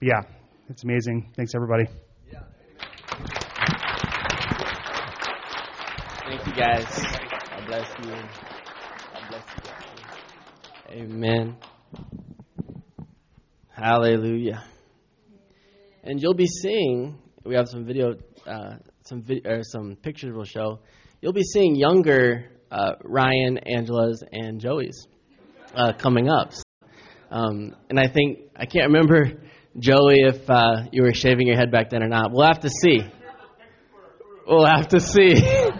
[0.00, 0.22] yeah,
[0.68, 1.32] it's amazing.
[1.36, 1.86] Thanks, everybody.
[6.30, 6.84] Thank you, guys.
[6.86, 8.10] God bless you.
[8.12, 9.44] God bless
[10.94, 11.02] you.
[11.02, 11.56] Amen.
[13.70, 14.64] Hallelujah.
[16.04, 17.18] And you'll be seeing.
[17.44, 18.14] We have some video,
[18.46, 20.80] uh, some video, or some pictures we'll show
[21.20, 25.06] you'll be seeing younger uh, Ryan, Angela's, and Joey's
[25.74, 26.52] uh, coming up.
[27.30, 29.40] Um, and I think I can't remember
[29.78, 32.32] Joey if uh, you were shaving your head back then or not.
[32.32, 33.00] We'll have to see.
[34.46, 35.34] We'll have to see.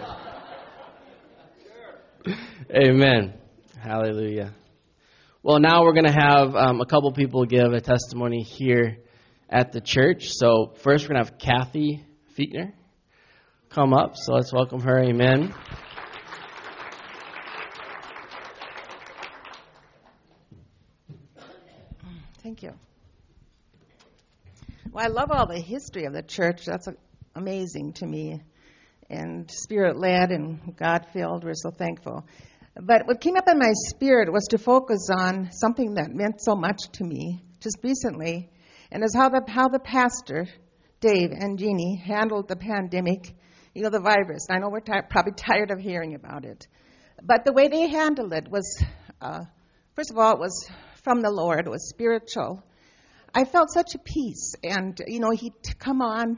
[2.73, 3.33] Amen.
[3.79, 4.53] Hallelujah.
[5.43, 8.99] Well, now we're going to have um, a couple people give a testimony here
[9.49, 10.29] at the church.
[10.29, 12.05] So first, we're going to have Kathy
[12.37, 12.73] Fietner
[13.73, 14.17] come up.
[14.17, 14.99] So let's welcome her.
[14.99, 15.53] Amen.
[22.43, 22.73] Thank you.
[24.91, 26.65] Well, I love all the history of the church.
[26.65, 26.87] That's
[27.33, 28.41] amazing to me.
[29.09, 31.45] And spirit led and God filled.
[31.45, 32.25] We're so thankful.
[32.75, 36.55] But what came up in my spirit was to focus on something that meant so
[36.55, 38.49] much to me just recently,
[38.91, 40.47] and is how the how the pastor,
[40.99, 43.35] Dave and Jeannie, handled the pandemic
[43.73, 44.47] you know, the virus.
[44.49, 46.67] I know we're probably tired of hearing about it.
[47.21, 48.83] But the way they handled it was,
[49.21, 49.45] uh,
[49.95, 50.69] first of all, it was
[51.03, 52.63] from the Lord, it was spiritual.
[53.33, 54.55] I felt such a peace.
[54.63, 56.37] And, you know, he'd come on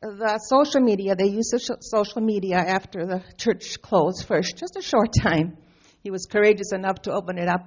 [0.00, 5.10] the social media, they used social media after the church closed for just a short
[5.20, 5.56] time.
[6.02, 7.66] He was courageous enough to open it up.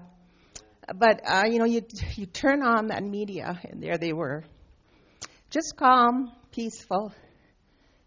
[0.95, 1.81] But, uh, you know, you,
[2.15, 4.43] you turn on that media, and there they were.
[5.49, 7.13] Just calm, peaceful,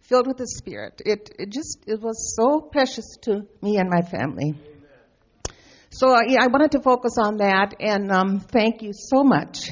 [0.05, 1.01] filled with the Spirit.
[1.05, 4.55] It, it just it was so precious to me and my family.
[5.91, 9.71] So uh, yeah, I wanted to focus on that, and um, thank you so much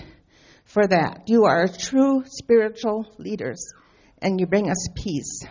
[0.65, 1.25] for that.
[1.27, 3.73] You are true spiritual leaders,
[4.21, 5.43] and you bring us peace.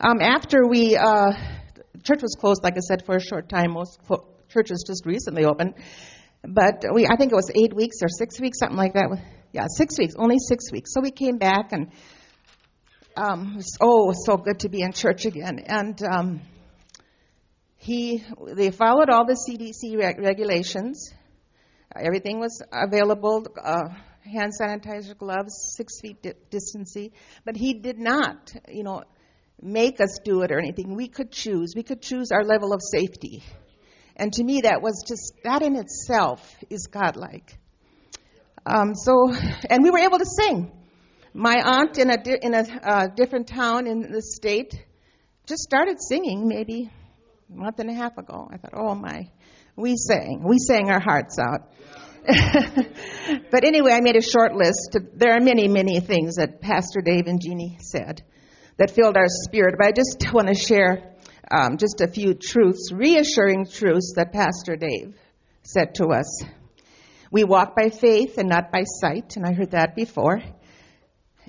[0.00, 1.32] Um, after we, uh,
[2.04, 3.72] church was closed, like I said, for a short time.
[3.72, 4.00] Most
[4.48, 5.74] churches just recently opened,
[6.44, 9.08] but we, I think it was eight weeks or six weeks, something like that.
[9.52, 10.94] Yeah, six weeks, only six weeks.
[10.94, 11.90] So we came back and
[13.18, 15.58] um, oh, so good to be in church again.
[15.66, 16.40] And um,
[17.76, 21.12] he, they followed all the CDC reg- regulations.
[21.94, 23.46] Everything was available.
[23.60, 23.88] Uh,
[24.22, 27.10] hand sanitizer, gloves, six feet di- distancing.
[27.44, 29.02] But he did not, you know,
[29.60, 30.94] make us do it or anything.
[30.94, 31.72] We could choose.
[31.74, 33.42] We could choose our level of safety.
[34.14, 37.58] And to me, that was just that in itself is godlike.
[38.64, 39.32] Um, so,
[39.70, 40.77] and we were able to sing.
[41.34, 44.74] My aunt in a, di- in a uh, different town in the state
[45.46, 46.90] just started singing maybe
[47.50, 48.48] a month and a half ago.
[48.50, 49.30] I thought, oh my,
[49.76, 50.42] we sang.
[50.44, 51.72] We sang our hearts out.
[53.50, 54.96] but anyway, I made a short list.
[55.14, 58.22] There are many, many things that Pastor Dave and Jeannie said
[58.76, 59.76] that filled our spirit.
[59.78, 61.14] But I just want to share
[61.50, 65.16] um, just a few truths, reassuring truths that Pastor Dave
[65.62, 66.42] said to us.
[67.30, 70.40] We walk by faith and not by sight, and I heard that before.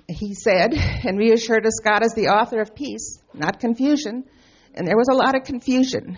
[0.09, 4.25] He said and reassured us God is the author of peace, not confusion.
[4.73, 6.17] And there was a lot of confusion,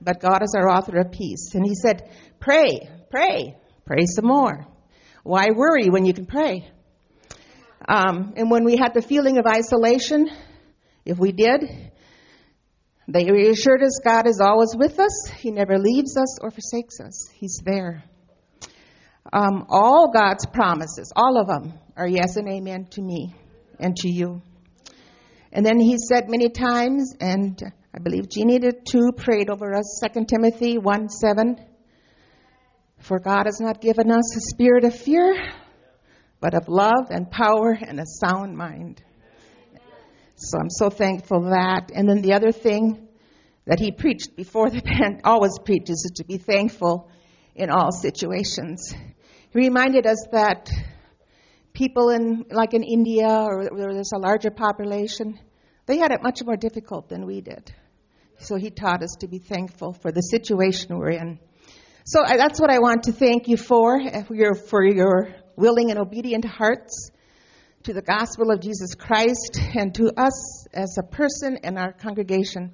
[0.00, 1.54] but God is our author of peace.
[1.54, 4.66] And he said, Pray, pray, pray some more.
[5.22, 6.70] Why worry when you can pray?
[7.88, 10.30] Um, and when we had the feeling of isolation,
[11.04, 11.90] if we did,
[13.08, 15.30] they reassured us God is always with us.
[15.38, 17.28] He never leaves us or forsakes us.
[17.32, 18.04] He's there.
[19.32, 23.34] Um, all God's promises, all of them, are yes and amen to me
[23.78, 24.40] and to you.
[25.52, 27.60] And then he said many times, and
[27.94, 31.56] I believe Jeannie did too, prayed over us, 2 Timothy 1 7.
[32.98, 35.34] For God has not given us a spirit of fear,
[36.40, 39.02] but of love and power and a sound mind.
[40.36, 41.90] So I'm so thankful for that.
[41.94, 43.08] And then the other thing
[43.66, 47.10] that he preached before the always preaches is to be thankful
[47.60, 48.94] in all situations.
[49.52, 50.70] He reminded us that
[51.74, 55.38] people in, like in India or where there's a larger population,
[55.84, 57.70] they had it much more difficult than we did.
[58.38, 61.38] So he taught us to be thankful for the situation we're in.
[62.06, 65.90] So that's what I want to thank you for, eh, for your, for your willing
[65.90, 67.10] and obedient hearts
[67.82, 72.72] to the gospel of Jesus Christ and to us as a person and our congregation.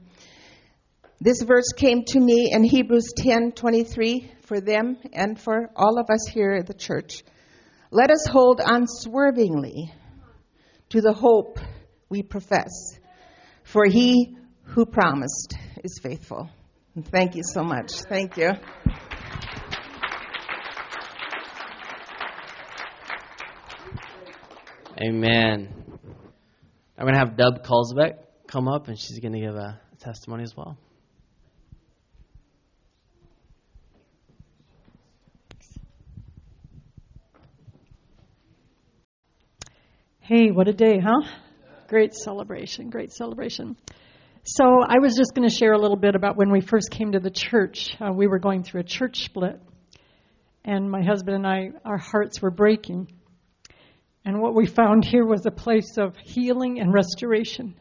[1.20, 6.27] This verse came to me in Hebrews 10:23 for them and for all of us
[6.33, 7.23] here at the church.
[7.91, 9.93] Let us hold unswervingly
[10.91, 11.59] to the hope
[12.09, 12.99] we profess,
[13.65, 16.49] for he who promised is faithful.
[16.95, 17.93] And thank you so much.
[18.09, 18.53] Thank you.
[24.99, 25.69] Amen.
[26.97, 28.15] I'm going to have Deb Kulzbeck
[28.47, 30.79] come up, and she's going to give a testimony as well.
[40.29, 41.23] Hey, what a day, huh?
[41.87, 43.77] Great celebration, great celebration.
[44.43, 47.12] So, I was just going to share a little bit about when we first came
[47.12, 47.97] to the church.
[48.01, 49.61] Uh, we were going through a church split,
[50.65, 53.07] and my husband and I, our hearts were breaking.
[54.25, 57.77] And what we found here was a place of healing and restoration.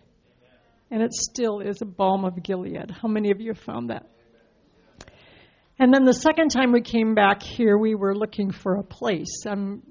[0.91, 2.91] And it still is a balm of Gilead.
[2.91, 4.05] How many of you have found that?
[5.79, 9.47] And then the second time we came back here, we were looking for a place.
[9.47, 9.81] Um,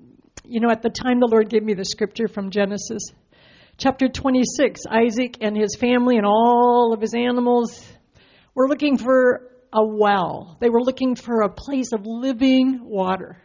[0.44, 3.02] you know, at the time the Lord gave me the scripture from Genesis,
[3.78, 7.82] chapter 26, Isaac and his family and all of his animals
[8.54, 10.56] were looking for a well.
[10.60, 13.38] They were looking for a place of living water.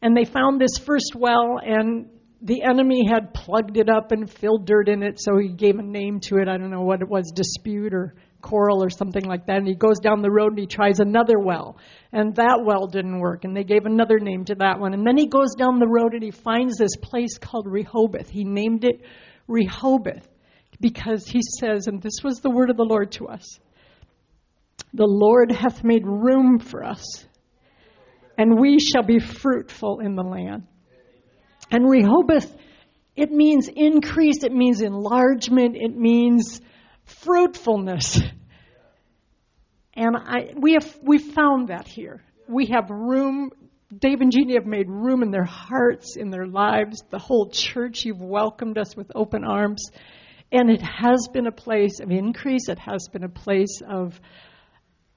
[0.00, 2.08] And they found this first well, and
[2.40, 5.82] the enemy had plugged it up and filled dirt in it, so he gave a
[5.82, 6.48] name to it.
[6.48, 9.58] I don't know what it was, dispute or coral or something like that.
[9.58, 11.76] And he goes down the road and he tries another well.
[12.12, 13.44] And that well didn't work.
[13.44, 14.94] And they gave another name to that one.
[14.94, 18.28] And then he goes down the road and he finds this place called Rehoboth.
[18.28, 19.02] He named it
[19.46, 20.28] Rehoboth
[20.80, 23.58] because he says, and this was the word of the Lord to us
[24.92, 27.26] the Lord hath made room for us,
[28.36, 30.66] and we shall be fruitful in the land.
[31.70, 32.54] And Rehoboth,
[33.16, 36.60] it means increase, it means enlargement, it means
[37.08, 38.20] fruitfulness.
[39.94, 42.22] And I, we have we found that here.
[42.48, 43.50] We have room.
[43.96, 47.02] Dave and Jeannie have made room in their hearts, in their lives.
[47.10, 49.82] The whole church, you've welcomed us with open arms.
[50.52, 52.68] And it has been a place of increase.
[52.68, 54.20] It has been a place of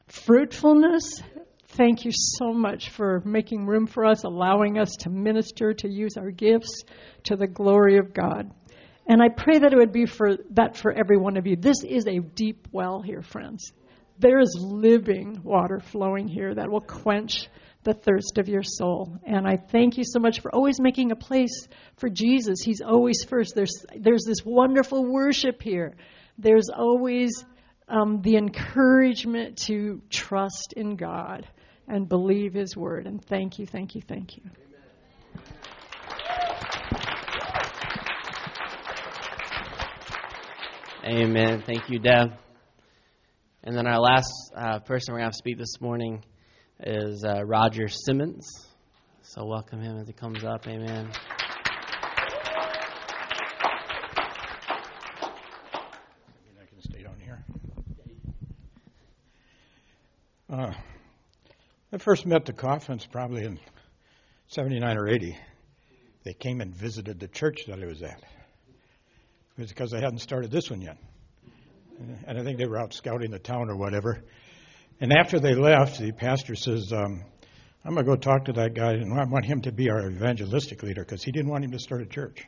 [0.07, 1.21] fruitfulness.
[1.67, 6.17] Thank you so much for making room for us, allowing us to minister, to use
[6.17, 6.83] our gifts
[7.25, 8.51] to the glory of God.
[9.07, 11.55] And I pray that it would be for that for every one of you.
[11.55, 13.73] This is a deep well here, friends.
[14.19, 17.47] There is living water flowing here that will quench
[17.83, 19.17] the thirst of your soul.
[19.25, 22.61] And I thank you so much for always making a place for Jesus.
[22.61, 23.55] He's always first.
[23.55, 25.95] There's there's this wonderful worship here.
[26.37, 27.43] There's always
[27.87, 31.47] um, the encouragement to trust in God
[31.87, 33.07] and believe His word.
[33.07, 34.43] And thank you, thank you, thank you.
[41.03, 41.63] Amen.
[41.65, 42.33] Thank you, Deb.
[43.63, 46.23] And then our last uh, person we're going to speak this morning
[46.79, 48.47] is uh, Roger Simmons.
[49.23, 50.67] So welcome him as he comes up.
[50.67, 51.09] Amen.
[56.59, 57.43] I can stay down here.
[60.51, 60.73] Uh,
[61.91, 63.59] I first met the Kaufmans probably in
[64.49, 65.35] 79 or 80.
[66.25, 68.21] They came and visited the church that I was at.
[69.61, 70.97] It was because they hadn't started this one yet.
[72.25, 74.23] and I think they were out scouting the town or whatever.
[74.99, 77.23] And after they left, the pastor says, um,
[77.85, 80.09] I'm going to go talk to that guy, and I want him to be our
[80.09, 82.43] evangelistic leader because he didn't want him to start a church.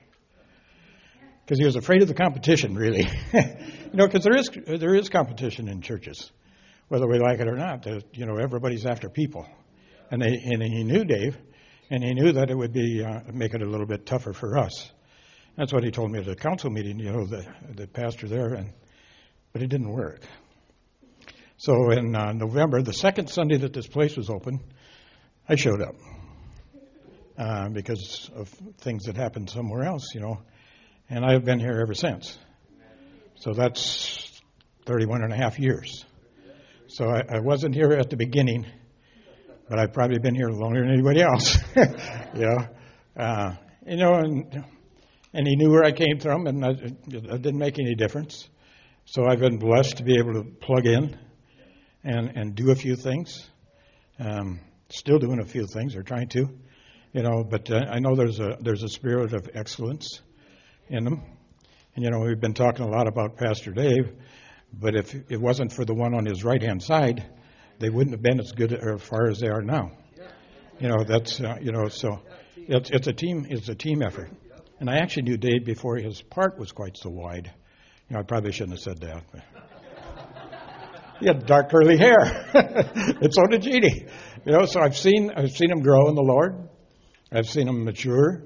[1.46, 3.08] Because he was afraid of the competition, really.
[3.32, 6.32] you know, because there is, there is competition in churches,
[6.88, 7.86] whether we like it or not.
[7.86, 9.46] You know, everybody's after people.
[10.10, 11.38] And, they, and he knew Dave,
[11.92, 14.58] and he knew that it would be uh, make it a little bit tougher for
[14.58, 14.92] us.
[15.56, 17.46] That's what he told me at the council meeting, you know, the,
[17.76, 18.74] the pastor there, and
[19.52, 20.22] but it didn't work.
[21.58, 24.60] So in uh, November, the second Sunday that this place was open,
[25.48, 25.96] I showed up
[27.38, 28.50] uh, because of
[28.80, 30.42] things that happened somewhere else, you know,
[31.10, 32.38] and I've been here ever since.
[33.36, 34.42] So that's
[34.86, 36.04] 31 and a half years.
[36.88, 38.66] So I, I wasn't here at the beginning,
[39.70, 41.58] but I've probably been here longer than anybody else.
[41.76, 42.68] you know,
[43.16, 44.66] uh, you know, and
[45.34, 48.48] and he knew where I came from, and I, it didn't make any difference.
[49.06, 51.18] So I've been blessed to be able to plug in
[52.04, 53.50] and and do a few things.
[54.20, 54.60] Um,
[54.90, 56.48] still doing a few things, or trying to,
[57.14, 57.44] you know.
[57.44, 60.22] But uh, I know there's a there's a spirit of excellence
[60.88, 61.22] in them,
[61.96, 64.14] and you know we've been talking a lot about Pastor Dave,
[64.72, 67.26] but if it wasn't for the one on his right hand side,
[67.80, 69.92] they wouldn't have been as good or far as they are now.
[70.80, 72.22] You know that's uh, you know so
[72.56, 74.30] it's it's a team it's a team effort.
[74.84, 77.50] And I actually knew Dave before his part was quite so wide.
[78.10, 79.24] You know, I probably shouldn't have said that.
[81.22, 82.20] He had dark curly hair,
[82.54, 84.06] and so did Jeannie.
[84.46, 86.68] You know, so I've seen I've seen him grow in the Lord.
[87.32, 88.44] I've seen him mature.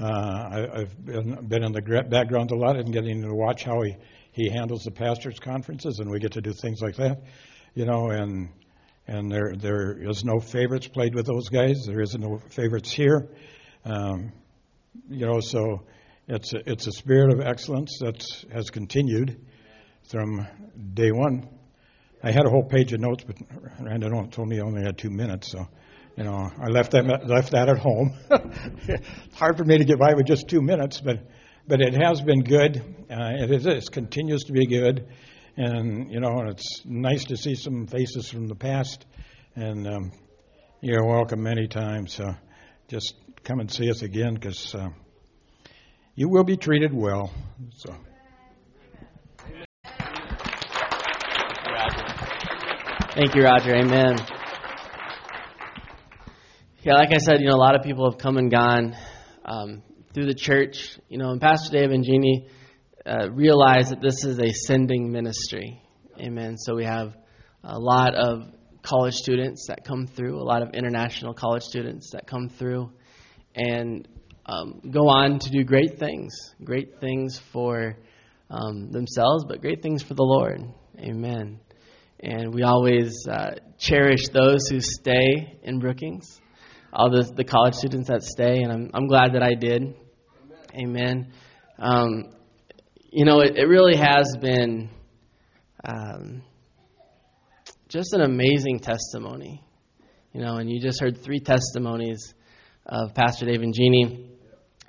[0.00, 3.82] Uh, I, I've been, been in the background a lot and getting to watch how
[3.82, 3.94] he
[4.32, 7.18] he handles the pastors' conferences, and we get to do things like that.
[7.74, 8.48] You know, and
[9.06, 11.84] and there there is no favorites played with those guys.
[11.86, 13.28] There is no favorites here.
[13.84, 14.32] Um,
[15.08, 15.82] you know, so
[16.28, 19.40] it's a, it's a spirit of excellence that has continued
[20.10, 20.46] from
[20.94, 21.48] day one.
[22.22, 23.36] I had a whole page of notes, but
[23.80, 25.66] Randa told me I only had two minutes, so
[26.16, 28.14] you know I left that left that at home.
[29.34, 31.18] hard for me to get by with just two minutes, but
[31.66, 32.78] but it has been good.
[33.10, 35.06] Uh, it is it continues to be good,
[35.58, 39.04] and you know it's nice to see some faces from the past,
[39.54, 40.12] and um,
[40.80, 42.14] you're welcome many times.
[42.14, 42.34] So
[42.88, 43.14] just
[43.44, 44.88] come and see us again because uh,
[46.14, 47.30] you will be treated well.
[47.76, 47.94] So.
[53.14, 53.76] Thank you, Roger.
[53.76, 54.16] Amen.
[56.82, 58.96] Yeah, like I said, you know, a lot of people have come and gone
[59.44, 59.82] um,
[60.14, 60.98] through the church.
[61.08, 62.48] You know, and Pastor Dave and Jeannie
[63.04, 65.82] uh, realize that this is a sending ministry.
[66.18, 66.56] Amen.
[66.56, 67.14] So we have
[67.62, 68.50] a lot of
[68.82, 72.90] college students that come through, a lot of international college students that come through
[73.54, 74.08] and
[74.46, 77.96] um, go on to do great things, great things for
[78.50, 80.62] um, themselves, but great things for the Lord.
[80.98, 81.60] Amen.
[82.20, 86.40] And we always uh, cherish those who stay in Brookings,
[86.92, 89.94] all the, the college students that stay, and I'm, I'm glad that I did.
[90.74, 91.32] Amen.
[91.78, 92.30] Um,
[93.10, 94.90] you know, it, it, really has been
[95.84, 96.42] um,
[97.88, 99.62] just an amazing testimony.
[100.32, 102.34] You know, and you just heard three testimonies
[102.86, 104.30] of Pastor Dave and Jeannie.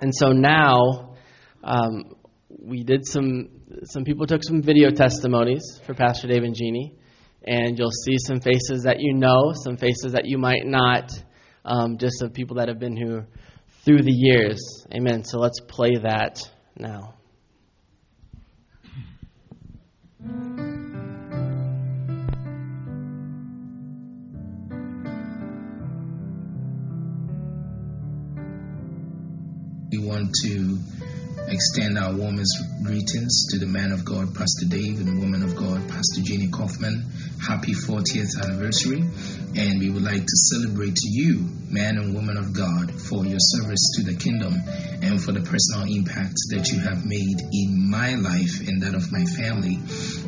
[0.00, 1.16] And so now
[1.64, 2.16] um,
[2.48, 3.48] we did some,
[3.84, 6.94] some people took some video testimonies for Pastor Dave and Jeannie.
[7.44, 11.10] And you'll see some faces that you know, some faces that you might not,
[11.64, 13.26] um, just of people that have been here
[13.84, 14.60] through the years.
[14.92, 15.24] Amen.
[15.24, 16.38] So let's play that
[16.76, 17.15] now.
[30.06, 30.78] Want to
[31.48, 35.56] extend our warmest greetings to the man of God, Pastor Dave, and the woman of
[35.56, 37.04] God, Pastor Jeannie Kaufman.
[37.44, 39.02] Happy 40th anniversary.
[39.56, 43.40] And we would like to celebrate to you, man and woman of God, for your
[43.40, 44.52] service to the kingdom
[45.00, 49.10] and for the personal impact that you have made in my life and that of
[49.10, 49.80] my family.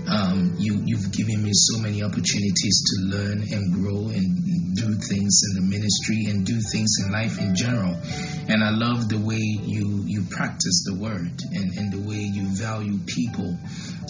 [0.08, 5.42] Um, you, you've given me so many opportunities to learn and grow and do things
[5.50, 8.00] in the ministry and do things in life in general.
[8.48, 12.48] And I love the way you, you practice the word and, and the way you
[12.56, 13.58] value people.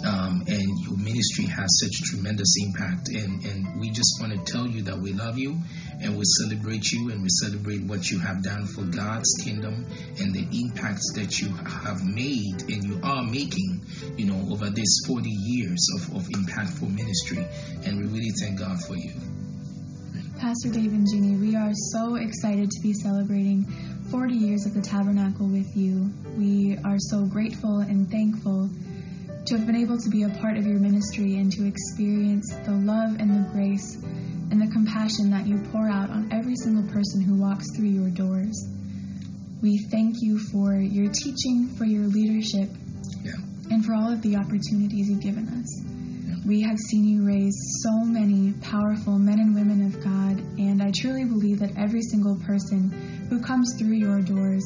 [0.07, 3.09] Um, and your ministry has such tremendous impact.
[3.09, 5.59] And, and we just want to tell you that we love you
[6.01, 9.86] and we celebrate you and we celebrate what you have done for God's kingdom
[10.20, 13.82] and the impacts that you have made and you are making,
[14.16, 17.44] you know, over these 40 years of, of impactful ministry.
[17.84, 19.12] And we really thank God for you.
[20.38, 23.64] Pastor Dave and Jeannie, we are so excited to be celebrating
[24.11, 26.12] 40 years of the tabernacle with you.
[26.36, 28.70] We are so grateful and thankful
[29.49, 32.72] to have been able to be a part of your ministry and to experience the
[32.72, 33.96] love and the grace
[34.51, 38.11] and the compassion that you pour out on every single person who walks through your
[38.11, 38.68] doors.
[39.62, 42.68] We thank you for your teaching, for your leadership,
[43.24, 43.32] Yeah.
[43.70, 46.44] and for all of the opportunities you've given us.
[46.46, 50.90] We have seen you raise so many powerful men and women of God, and I
[50.90, 52.90] truly believe that every single person
[53.30, 54.64] who comes through your doors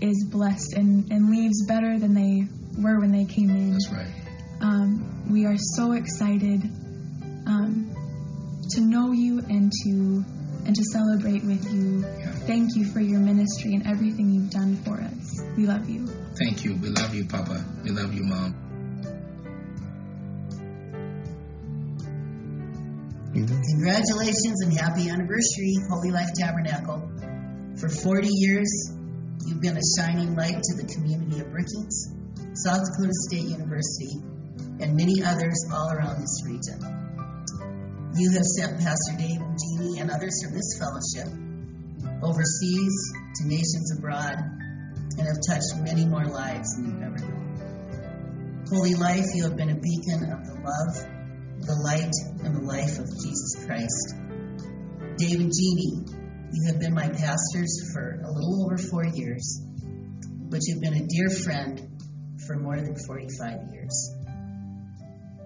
[0.00, 2.48] is blessed and, and leaves better than they
[2.78, 3.72] were when they came in.
[3.72, 4.12] That's right.
[4.60, 6.62] Um, we are so excited
[7.46, 7.94] um,
[8.70, 10.24] to know you and to
[10.66, 12.02] and to celebrate with you.
[12.46, 15.40] Thank you for your ministry and everything you've done for us.
[15.56, 16.06] We love you.
[16.36, 16.74] Thank you.
[16.74, 17.64] We love you, Papa.
[17.82, 18.54] We love you, Mom.
[23.32, 27.10] Congratulations and happy anniversary, Holy Life Tabernacle.
[27.78, 28.68] For 40 years,
[29.46, 32.14] you've been a shining light to the community of Brookings,
[32.64, 34.18] South Dakota State University,
[34.80, 36.82] and many others all around this region.
[38.16, 41.30] You have sent Pastor Dave Jeannie and others from this fellowship
[42.20, 48.64] overseas to nations abroad and have touched many more lives than you've ever known.
[48.68, 50.94] Holy Life, you have been a beacon of the love,
[51.62, 52.10] the light,
[52.42, 54.14] and the life of Jesus Christ.
[55.16, 56.02] Dave and Jeannie,
[56.52, 59.62] you have been my pastors for a little over four years,
[60.50, 61.87] but you've been a dear friend
[62.48, 64.16] for more than 45 years.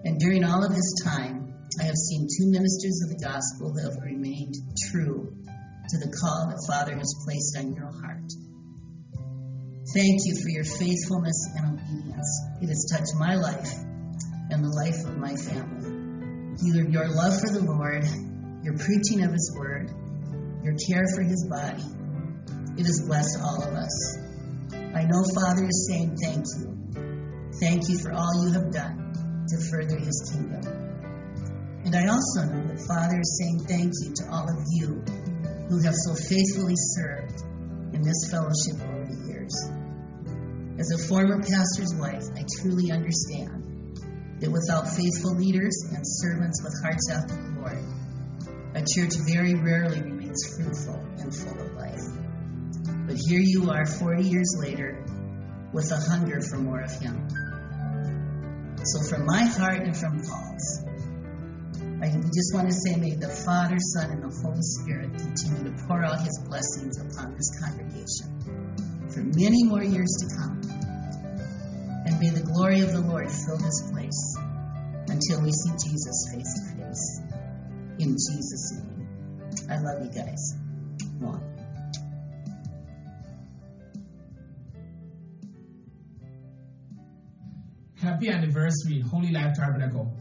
[0.05, 3.83] And during all of this time, I have seen two ministers of the gospel who
[3.83, 4.55] have remained
[4.89, 5.35] true
[5.89, 8.31] to the call that Father has placed on your heart.
[9.93, 12.31] Thank you for your faithfulness and obedience.
[12.61, 13.73] It has touched my life
[14.49, 16.55] and the life of my family.
[16.65, 18.05] Either your love for the Lord,
[18.63, 19.91] your preaching of His word,
[20.63, 21.83] your care for His body,
[22.79, 24.17] it has blessed all of us.
[24.95, 26.72] I know Father is saying thank you.
[27.63, 30.67] Thank you for all you have done to further His kingdom.
[31.85, 34.99] And I also know that Father is saying thank you to all of you
[35.69, 37.39] who have so faithfully served
[37.95, 39.55] in this fellowship over the years.
[40.77, 43.95] As a former pastor's wife, I truly understand
[44.41, 47.79] that without faithful leaders and servants with hearts after the Lord,
[48.75, 52.03] a church very rarely remains fruitful and full of life.
[53.07, 55.05] But here you are 40 years later
[55.71, 57.25] with a hunger for more of Him.
[58.83, 60.83] So, from my heart and from Paul's,
[62.01, 65.87] I just want to say, may the Father, Son, and the Holy Spirit continue to
[65.87, 68.27] pour out His blessings upon this congregation
[69.07, 70.59] for many more years to come.
[72.05, 74.37] And may the glory of the Lord fill this place
[75.07, 77.21] until we see Jesus face to face.
[77.99, 79.07] In Jesus' name.
[79.69, 80.55] I love you guys.
[81.21, 81.52] Mwah.
[88.13, 90.15] Happy anniversary, Holy Life Tabernacle.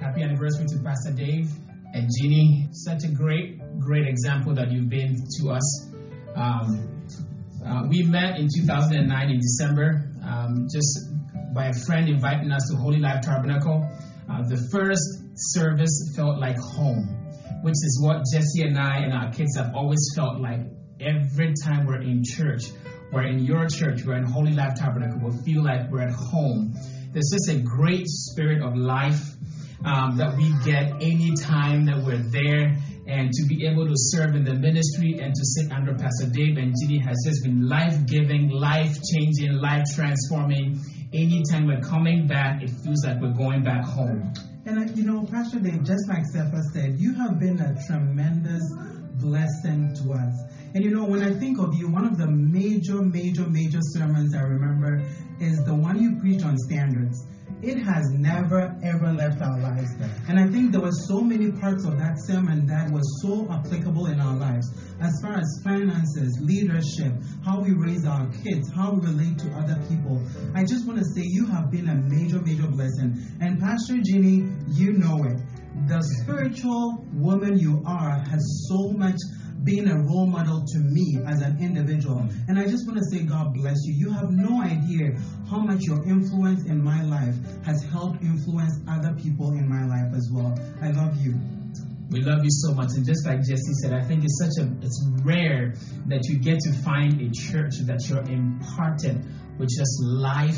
[0.00, 1.48] Happy anniversary to Pastor Dave
[1.94, 2.66] and Jeannie.
[2.72, 5.88] Such a great, great example that you've been to us.
[6.34, 7.06] Um,
[7.64, 11.14] uh, we met in 2009 in December, um, just
[11.54, 13.88] by a friend inviting us to Holy Life Tabernacle.
[14.28, 17.06] Uh, the first service felt like home,
[17.62, 20.62] which is what Jesse and I and our kids have always felt like
[20.98, 22.64] every time we're in church.
[23.12, 26.74] We're in your church, we're in Holy Life Tabernacle, we feel like we're at home.
[27.12, 29.20] There's just a great spirit of life
[29.84, 32.76] um, that we get anytime that we're there.
[33.06, 36.58] And to be able to serve in the ministry and to sit under Pastor Dave
[36.58, 40.78] and Ginny has just been life giving, life changing, life transforming.
[41.14, 44.34] Anytime we're coming back, it feels like we're going back home.
[44.66, 48.62] And uh, you know, Pastor Dave, just like Stepha said, you have been a tremendous
[49.14, 50.47] blessing to us.
[50.74, 54.34] And you know, when I think of you, one of the major, major, major sermons
[54.34, 55.02] I remember
[55.40, 57.26] is the one you preached on standards.
[57.62, 59.90] It has never ever left our lives.
[60.28, 64.06] And I think there were so many parts of that sermon that was so applicable
[64.06, 64.68] in our lives
[65.00, 67.12] as far as finances, leadership,
[67.44, 70.22] how we raise our kids, how we relate to other people.
[70.54, 73.18] I just want to say you have been a major, major blessing.
[73.40, 75.40] And Pastor Ginny, you know it.
[75.88, 79.18] The spiritual woman you are has so much
[79.64, 82.24] been a role model to me as an individual.
[82.48, 83.94] And I just want to say, God bless you.
[83.94, 87.34] You have no idea how much your influence in my life
[87.64, 90.54] has helped influence other people in my life as well.
[90.80, 91.34] I love you.
[92.10, 94.70] We love you so much, and just like Jesse said, I think it's such a
[94.80, 95.74] it's rare
[96.06, 99.22] that you get to find a church that you're imparted
[99.58, 100.56] with just life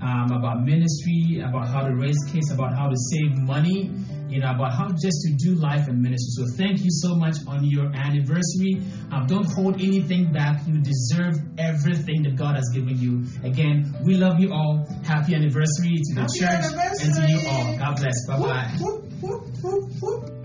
[0.00, 3.90] um, about ministry, about how to raise kids, about how to save money,
[4.32, 6.44] you know, about how just to do life and ministry.
[6.46, 8.82] So thank you so much on your anniversary.
[9.12, 10.66] Um, don't hold anything back.
[10.66, 13.24] You deserve everything that God has given you.
[13.44, 14.86] Again, We love you all.
[15.04, 17.78] Happy anniversary to the Happy church and to you all.
[17.78, 18.26] God bless.
[18.26, 18.70] Bye bye.
[18.80, 20.42] Whoop, whoop, whoop, whoop.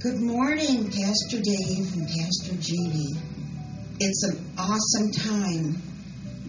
[0.00, 3.14] Good morning, Pastor Dave and Pastor Jeannie.
[3.98, 5.82] It's an awesome time.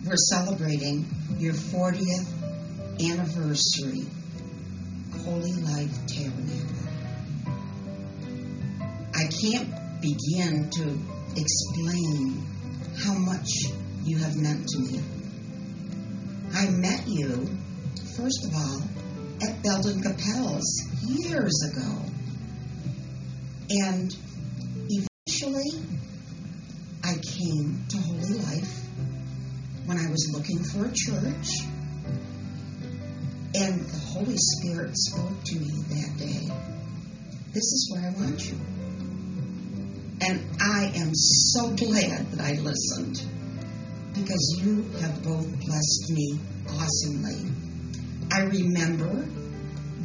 [0.08, 1.05] We're celebrating
[1.38, 2.28] your 40th
[3.01, 4.05] anniversary,
[5.26, 6.88] Holy Life Tabernacle.
[9.14, 10.97] I can't begin to
[11.36, 12.41] explain
[12.99, 13.49] how much
[14.05, 15.01] you have meant to me.
[16.53, 17.45] I met you,
[18.16, 18.82] first of all,
[19.43, 20.64] at Belden Capels
[21.05, 22.01] years ago.
[23.72, 24.16] And
[24.88, 25.82] eventually,
[27.03, 28.77] I came to Holy Life
[29.88, 31.64] when I was looking for a church.
[33.56, 36.48] And the Holy Spirit spoke to me that day.
[37.54, 38.58] This is where I want you.
[40.20, 43.22] And I am so glad that I listened
[44.14, 46.38] because you have both blessed me
[46.70, 47.52] awesomely.
[48.32, 49.26] I remember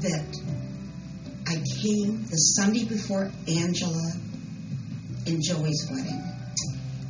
[0.01, 0.37] that
[1.49, 4.13] I came the Sunday before Angela
[5.27, 6.23] and Joey's wedding,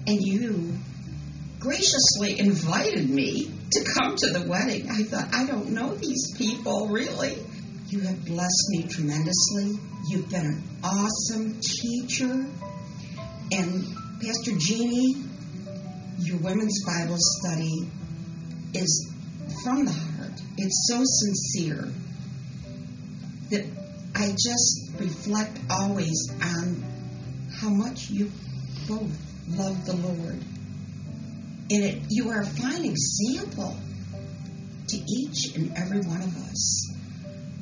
[0.07, 0.79] and you
[1.63, 4.91] graciously invited me to come to the wedding.
[4.91, 7.39] I thought, I don't know these people really.
[7.87, 9.79] You have blessed me tremendously.
[10.09, 12.47] You've been an awesome teacher.
[13.53, 13.85] And
[14.21, 15.23] Pastor Jeannie,
[16.19, 17.89] your women's Bible study
[18.75, 19.15] is
[19.63, 20.33] from the heart.
[20.59, 21.93] It's so sincere
[23.51, 23.67] that
[24.17, 26.83] I just reflect always on
[27.61, 28.33] how much you
[28.89, 29.17] both
[29.49, 30.43] love the Lord.
[31.71, 33.77] And it, you are a fine example
[34.89, 36.95] to each and every one of us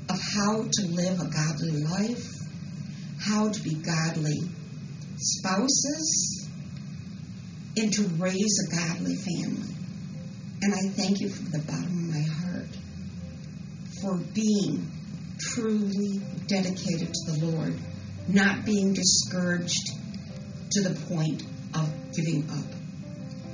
[0.08, 2.26] of how to live a godly life,
[3.20, 4.40] how to be godly
[5.16, 6.48] spouses,
[7.76, 9.74] and to raise a godly family.
[10.62, 12.68] And I thank you from the bottom of my heart
[14.02, 14.90] for being
[15.38, 17.78] truly dedicated to the Lord,
[18.28, 19.90] not being discouraged
[20.72, 21.42] to the point
[21.74, 22.79] of giving up.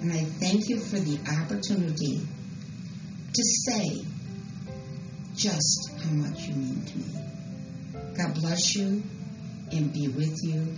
[0.01, 2.21] And I thank you for the opportunity
[3.35, 4.05] to say
[5.35, 7.05] just how much you mean to me.
[8.17, 9.03] God bless you
[9.73, 10.75] and be with you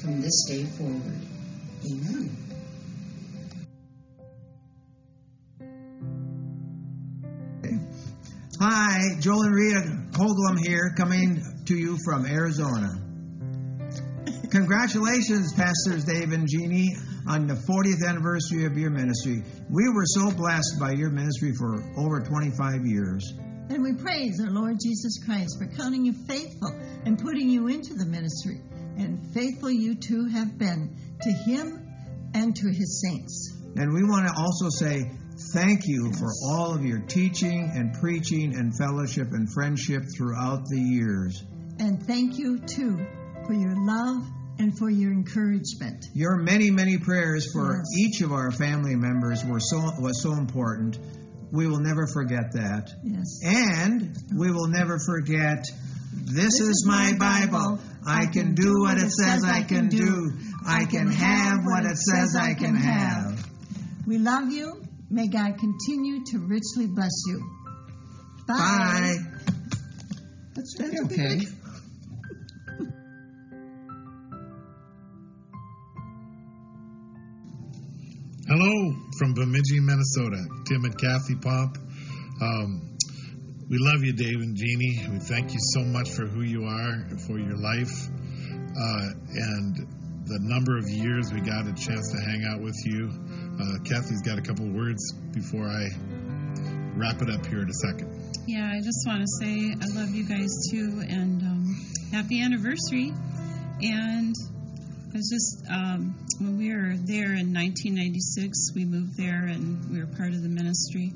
[0.00, 1.20] from this day forward.
[1.90, 2.36] Amen.
[8.60, 9.80] Hi, Joel and Rita
[10.12, 12.90] Hoglum here, coming to you from Arizona.
[14.50, 16.94] Congratulations, Pastors Dave and Jeannie,
[17.26, 19.42] on the 40th anniversary of your ministry.
[19.70, 23.32] We were so blessed by your ministry for over 25 years.
[23.68, 26.70] And we praise our Lord Jesus Christ for counting you faithful
[27.04, 28.60] and putting you into the ministry.
[28.96, 31.88] And faithful you too have been to him
[32.34, 33.56] and to his saints.
[33.76, 35.10] And we want to also say
[35.54, 40.78] thank you for all of your teaching and preaching and fellowship and friendship throughout the
[40.78, 41.42] years.
[41.78, 42.98] And thank you too
[43.46, 44.22] for your love
[44.62, 46.04] and for your encouragement.
[46.14, 47.86] Your many, many prayers for Yes.
[47.98, 50.98] each of our family members were so was so important.
[51.50, 52.90] We will never forget that.
[53.02, 53.40] Yes.
[53.44, 55.66] And we will never forget
[56.14, 57.80] this, is my Bible.
[58.06, 60.32] I can do what it says I can do.
[60.66, 63.44] I can have what it says I can have.
[64.06, 64.82] We love you.
[65.10, 67.42] May God continue to richly bless you.
[68.46, 68.56] Bye.
[68.56, 69.16] Bye.
[70.54, 71.40] That's, that's okay.
[78.54, 80.44] Hello from Bemidji, Minnesota.
[80.68, 81.78] Tim and Kathy Pomp.
[82.38, 82.98] Um,
[83.70, 85.08] we love you, Dave and Jeannie.
[85.10, 88.10] We thank you so much for who you are for your life
[88.76, 89.74] uh, and
[90.28, 93.08] the number of years we got a chance to hang out with you.
[93.56, 95.00] Uh, Kathy's got a couple words
[95.32, 95.88] before I
[96.92, 98.12] wrap it up here in a second.
[98.46, 103.14] Yeah, I just want to say I love you guys too, and um, happy anniversary.
[103.80, 104.34] And
[105.08, 109.98] I was just um, when we were there in 1996, we moved there and we
[109.98, 111.12] were part of the ministry.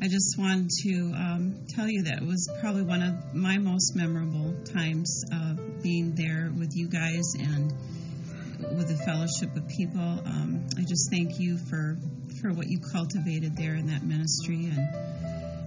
[0.00, 3.96] I just wanted to um, tell you that it was probably one of my most
[3.96, 7.72] memorable times of being there with you guys and
[8.76, 10.00] with the fellowship of people.
[10.00, 11.96] Um, I just thank you for
[12.40, 14.88] for what you cultivated there in that ministry and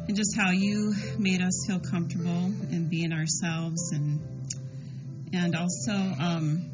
[0.08, 4.20] and just how you made us feel comfortable in being ourselves and
[5.34, 6.71] and also um,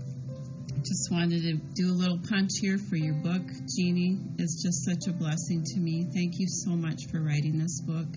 [0.88, 3.44] just wanted to do a little punch here for your book
[3.76, 7.82] jeannie it's just such a blessing to me thank you so much for writing this
[7.82, 8.08] book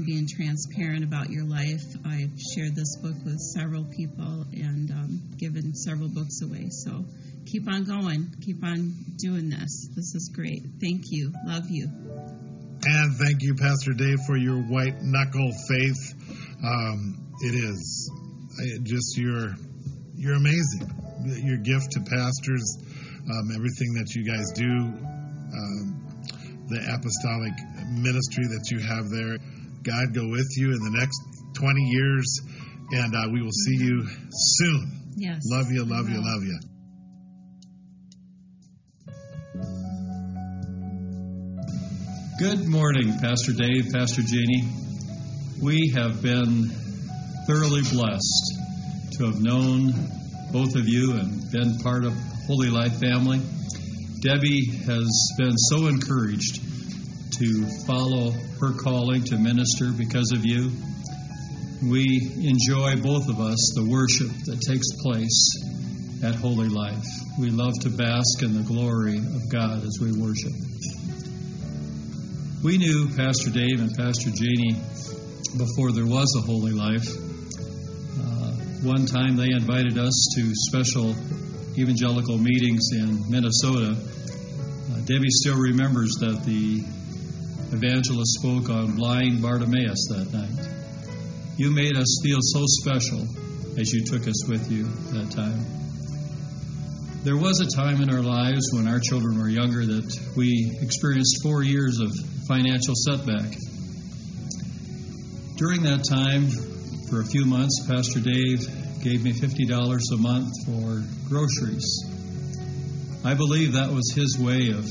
[0.00, 1.84] being transparent about your life.
[2.06, 6.68] I've shared this book with several people and um, given several books away.
[6.70, 7.04] So
[7.46, 8.34] keep on going.
[8.40, 9.88] Keep on doing this.
[9.94, 10.62] This is great.
[10.80, 11.32] Thank you.
[11.46, 11.88] Love you.
[12.84, 16.14] And thank you, Pastor Dave, for your white knuckle faith.
[16.64, 18.10] Um, it is
[18.58, 19.54] it just you're
[20.16, 21.01] you're amazing.
[21.24, 22.78] Your gift to pastors,
[23.30, 24.72] um, everything that you guys do,
[25.54, 26.02] um,
[26.68, 27.52] the apostolic
[27.90, 29.38] ministry that you have there.
[29.82, 31.20] God go with you in the next
[31.54, 32.40] 20 years,
[32.92, 35.02] and uh, we will see you soon.
[35.16, 35.42] Yes.
[35.44, 36.58] Love you, love you, love you.
[42.38, 44.64] Good morning, Pastor Dave, Pastor Jeannie.
[45.62, 46.70] We have been
[47.46, 48.58] thoroughly blessed
[49.12, 49.92] to have known
[50.52, 52.12] both of you and been part of
[52.46, 53.40] Holy Life family.
[54.20, 56.60] Debbie has been so encouraged
[57.38, 60.70] to follow her calling to minister because of you.
[61.82, 67.06] We enjoy, both of us, the worship that takes place at Holy Life.
[67.40, 70.52] We love to bask in the glory of God as we worship.
[72.62, 74.76] We knew Pastor Dave and Pastor Janie
[75.56, 77.31] before there was a Holy Life.
[78.82, 81.14] One time they invited us to special
[81.78, 83.94] evangelical meetings in Minnesota.
[83.94, 86.82] Uh, Debbie still remembers that the
[87.70, 90.66] evangelist spoke on blind Bartimaeus that night.
[91.56, 93.20] You made us feel so special
[93.78, 94.82] as you took us with you
[95.14, 95.64] that time.
[97.22, 101.38] There was a time in our lives when our children were younger that we experienced
[101.44, 102.10] four years of
[102.48, 103.54] financial setback.
[105.56, 106.71] During that time,
[107.12, 108.64] for a few months, Pastor Dave
[109.04, 111.84] gave me $50 a month for groceries.
[113.22, 114.88] I believe that was his way of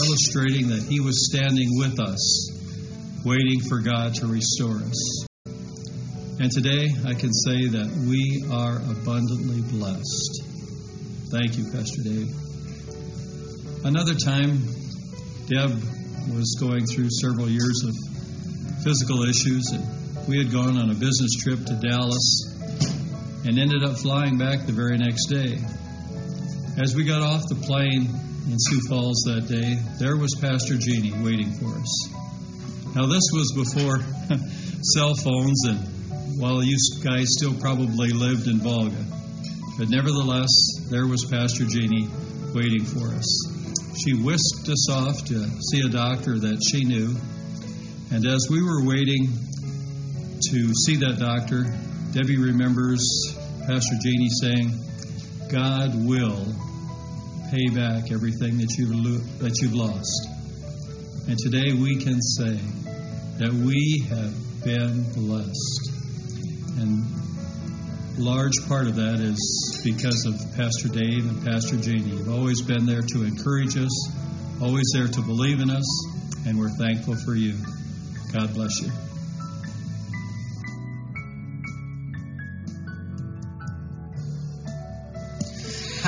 [0.00, 2.24] illustrating that he was standing with us,
[3.22, 5.26] waiting for God to restore us.
[6.40, 10.40] And today I can say that we are abundantly blessed.
[11.30, 12.32] Thank you, Pastor Dave.
[13.84, 14.56] Another time,
[15.52, 15.76] Deb
[16.32, 17.94] was going through several years of
[18.82, 19.97] physical issues, and
[20.28, 22.54] we had gone on a business trip to Dallas
[23.46, 25.56] and ended up flying back the very next day.
[26.76, 28.04] As we got off the plane
[28.46, 32.12] in Sioux Falls that day, there was Pastor Jeannie waiting for us.
[32.94, 34.00] Now, this was before
[34.92, 35.80] cell phones, and
[36.38, 39.02] while you guys still probably lived in Volga.
[39.78, 40.52] But nevertheless,
[40.90, 42.08] there was Pastor Jeannie
[42.54, 43.96] waiting for us.
[44.04, 47.16] She whisked us off to see a doctor that she knew.
[48.12, 49.47] And as we were waiting
[50.40, 51.64] to see that doctor,
[52.12, 53.02] Debbie remembers
[53.66, 54.72] Pastor Janie saying,
[55.50, 56.46] God will
[57.50, 60.28] pay back everything that you've, lo- that you've lost.
[61.28, 62.56] And today we can say
[63.38, 65.90] that we have been blessed.
[66.78, 67.04] And
[68.18, 72.16] a large part of that is because of Pastor Dave and Pastor Janie.
[72.16, 73.92] You've always been there to encourage us,
[74.60, 77.56] always there to believe in us, and we're thankful for you.
[78.32, 79.07] God bless you.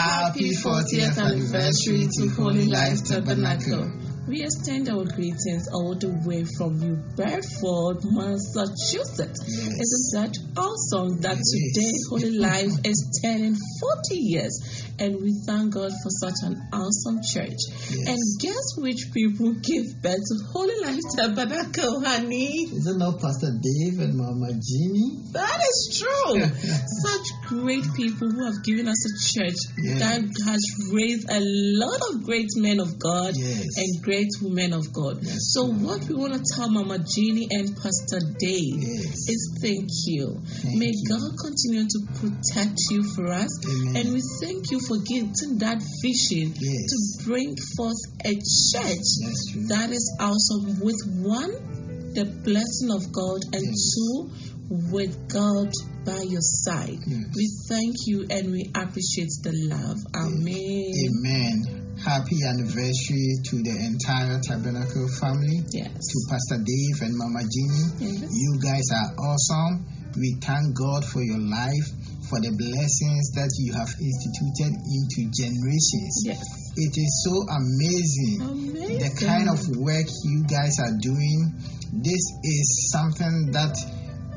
[0.00, 4.09] Happy 40th anniversary to Holy Life Tabernacle.
[4.28, 9.42] We extend our greetings all the way from New Bedford, Massachusetts.
[9.42, 9.74] Yes.
[9.80, 11.90] Isn't that awesome that It today.
[12.10, 14.54] Holy Life is turning 40 years
[15.00, 17.58] and we thank God for such an awesome church.
[17.90, 18.06] Yes.
[18.06, 22.70] And guess which people give birth to Holy Life Tabernacle, honey?
[22.70, 25.26] Is it not Pastor Dave and Mama Jeannie?
[25.32, 26.38] That is true.
[27.08, 29.58] Such great people who have given us a church
[29.98, 30.62] that has
[30.92, 33.64] raised a lot of great men of God Yes.
[33.76, 35.22] and great women of God.
[35.24, 40.34] so, what we want to tell Mama Jeannie and Pastor Dave is thank you.
[40.74, 43.52] May God continue to protect you for us.
[43.70, 43.96] Amen.
[43.96, 46.86] And we thank you for getting that vision Yes.
[46.90, 49.10] to bring forth a church
[49.70, 51.52] that is awesome with one,
[52.14, 54.30] the blessing of God, and two,
[54.90, 55.70] with God
[56.04, 56.98] by your side.
[57.06, 59.98] We thank you and we appreciate the love.
[60.14, 60.90] Amen.
[61.06, 61.79] Amen.
[62.00, 65.60] Happy anniversary to the entire Tabernacle family.
[65.68, 65.92] Yes.
[65.92, 67.88] To Pastor Dave and Mama Jeannie.
[68.00, 68.24] Yes.
[68.32, 69.84] You guys are awesome.
[70.16, 71.86] We thank God for your life,
[72.32, 76.24] for the blessings that you have instituted into generations.
[76.24, 76.40] Yes.
[76.80, 81.52] It is so amazing, the kind of work you guys are doing.
[81.92, 83.76] This is something that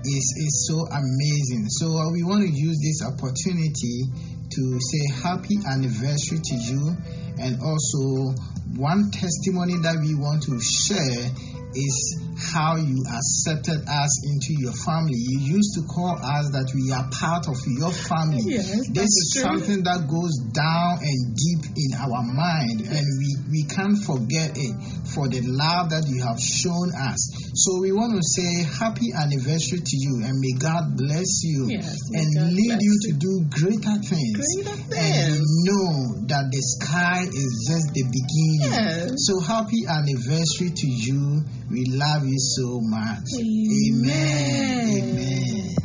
[0.04, 1.70] is, is so amazing.
[1.70, 4.12] So uh, we want to use this opportunity
[4.56, 6.96] to say happy anniversary to you
[7.40, 8.34] and also
[8.78, 11.30] one testimony that we want to share
[11.76, 15.16] is how you accepted us into your family.
[15.18, 18.58] You used to call us that we are part of your family.
[18.58, 19.44] Yes, this is true.
[19.44, 24.74] something that goes down and deep in our mind, and we, we can't forget it
[25.14, 27.22] for the love that you have shown us.
[27.54, 31.94] So we want to say happy anniversary to you, and may God bless you Yes,
[32.14, 34.42] and God lead you to do greater things.
[34.42, 35.38] Greater And things.
[35.38, 38.74] you know that the sky is just the beginning.
[38.74, 39.26] Yes.
[39.30, 41.44] So happy anniversary to you.
[41.70, 43.28] We love you so much.
[43.40, 44.98] Amen.
[44.98, 45.76] Amen.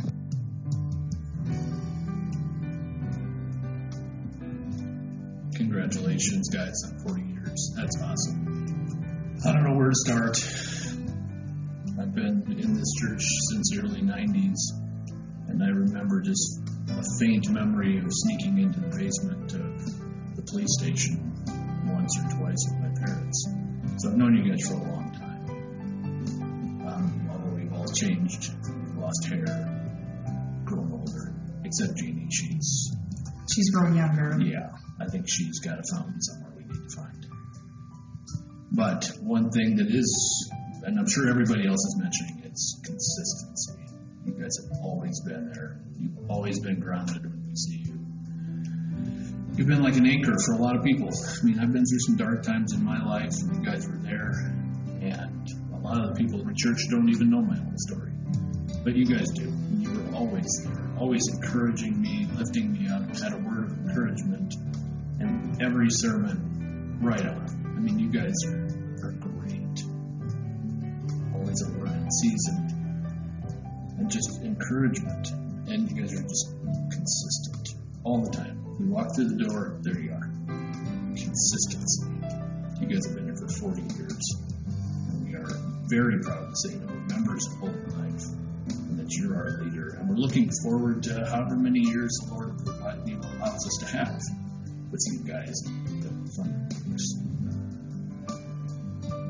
[5.55, 7.73] Congratulations, guys, on 40 years.
[7.75, 9.39] That's awesome.
[9.45, 10.37] I don't know where to start.
[11.99, 14.57] I've been in this church since the early 90s,
[15.49, 20.73] and I remember just a faint memory of sneaking into the basement of the police
[20.79, 21.33] station
[21.87, 23.47] once or twice with my parents.
[23.97, 25.08] So I've known you guys for a long time.
[27.99, 28.53] Changed,
[28.97, 29.45] lost hair,
[30.65, 31.33] grown older,
[31.63, 32.27] except Jeannie.
[32.31, 32.91] She's
[33.53, 34.37] She's grown younger.
[34.41, 34.69] yeah,
[35.01, 37.25] I think she's got a fountain somewhere we need to find.
[38.71, 40.51] But one thing that is,
[40.83, 43.73] and I'm sure everybody else is mentioning, it's consistency.
[44.25, 45.79] You guys have always been there.
[45.99, 47.99] You've always been grounded when we see you.
[49.55, 51.09] You've been like an anchor for a lot of people.
[51.09, 53.97] I mean, I've been through some dark times in my life, and you guys were
[53.97, 54.31] there.
[55.89, 58.11] Lot of the people in the church don't even know my whole story.
[58.83, 59.51] But you guys do.
[59.73, 64.53] You were always there, always encouraging me, lifting me up, had a word of encouragement
[65.19, 67.73] in every sermon, right on.
[67.75, 68.69] I mean, you guys are,
[69.01, 69.81] are great.
[71.33, 73.97] Always a word in season.
[73.97, 75.31] And just encouragement.
[75.73, 76.53] And you guys are just
[76.91, 78.77] consistent all the time.
[78.77, 80.29] We walk through the door, there you are.
[81.17, 82.05] Consistency.
[82.79, 84.08] You guys have been here for 40 years.
[85.89, 88.21] Very proud to say we're members of Holy Life
[88.69, 89.97] and that you're our leader.
[89.97, 92.53] And we're looking forward to however many years the Lord
[93.07, 94.21] you know, allows us to have
[94.91, 95.57] with you guys.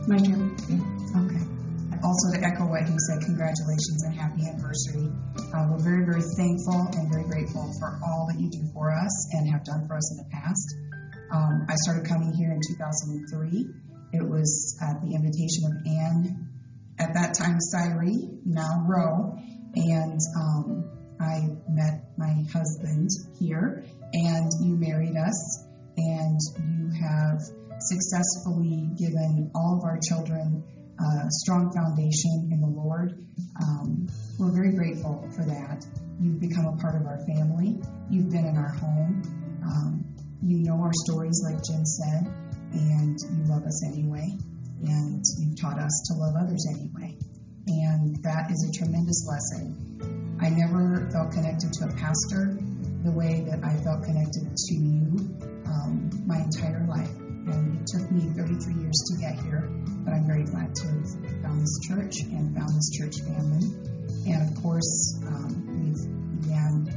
[0.08, 0.52] My turn?
[1.16, 1.44] Okay.
[2.04, 5.08] Also, to echo what he said, congratulations and happy anniversary.
[5.56, 9.14] Uh, we're very, very thankful and very grateful for all that you do for us
[9.32, 10.68] and have done for us in the past.
[11.32, 13.64] Um, I started coming here in 2003.
[14.12, 16.49] It was at the invitation of Anne,
[17.00, 19.38] at that time Cyree, now Roe,
[19.76, 20.90] and um,
[21.20, 25.66] I met my husband here, and you married us,
[25.98, 27.42] and you have
[27.80, 30.64] successfully given all of our children
[31.00, 33.26] a strong foundation in the Lord.
[33.62, 35.86] Um, we're very grateful for that.
[36.20, 37.80] You've become a part of our family.
[38.10, 39.24] You've been in our home.
[39.64, 40.06] Um,
[40.44, 42.28] you know our stories, like Jim said,
[42.74, 44.38] and you love us anyway.
[44.82, 47.18] And you've taught us to love others anyway.
[47.68, 50.38] And that is a tremendous lesson.
[50.42, 52.58] I never felt connected to a pastor
[53.04, 55.20] the way that I felt connected to you
[55.68, 57.12] um, my entire life.
[57.50, 59.68] And it took me 33 years to get here,
[60.04, 63.68] but I'm very glad to have found this church and found this church family.
[64.28, 66.04] And of course, um, we've
[66.42, 66.88] began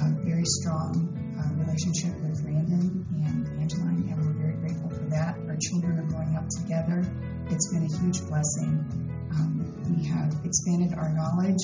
[0.00, 5.38] a very strong uh, relationship with Brandon and Angeline, and we're very grateful for that.
[5.48, 7.06] Our children are growing up together.
[7.52, 8.80] It's been a huge blessing.
[9.28, 9.60] Um,
[9.92, 11.60] we have expanded our knowledge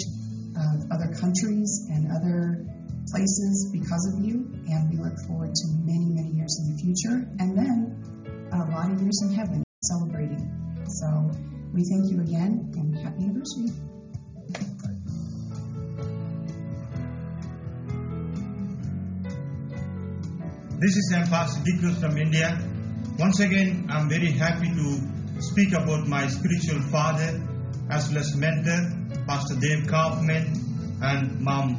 [0.52, 2.60] of other countries and other
[3.08, 7.24] places because of you, and we look forward to many, many years in the future,
[7.40, 8.04] and then
[8.52, 10.44] a lot of years in heaven celebrating.
[10.88, 11.30] So
[11.72, 13.72] we thank you again, and happy anniversary.
[20.80, 22.60] This is Pastor Dikus from India.
[23.18, 27.40] Once again, I'm very happy to speak about my spiritual father
[27.90, 28.92] as well as mentor,
[29.26, 30.52] Pastor Dave Kaufman
[31.02, 31.78] and Mom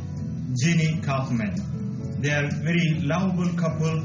[0.62, 1.56] Jeannie Kaufman.
[2.22, 4.02] They are very lovable couple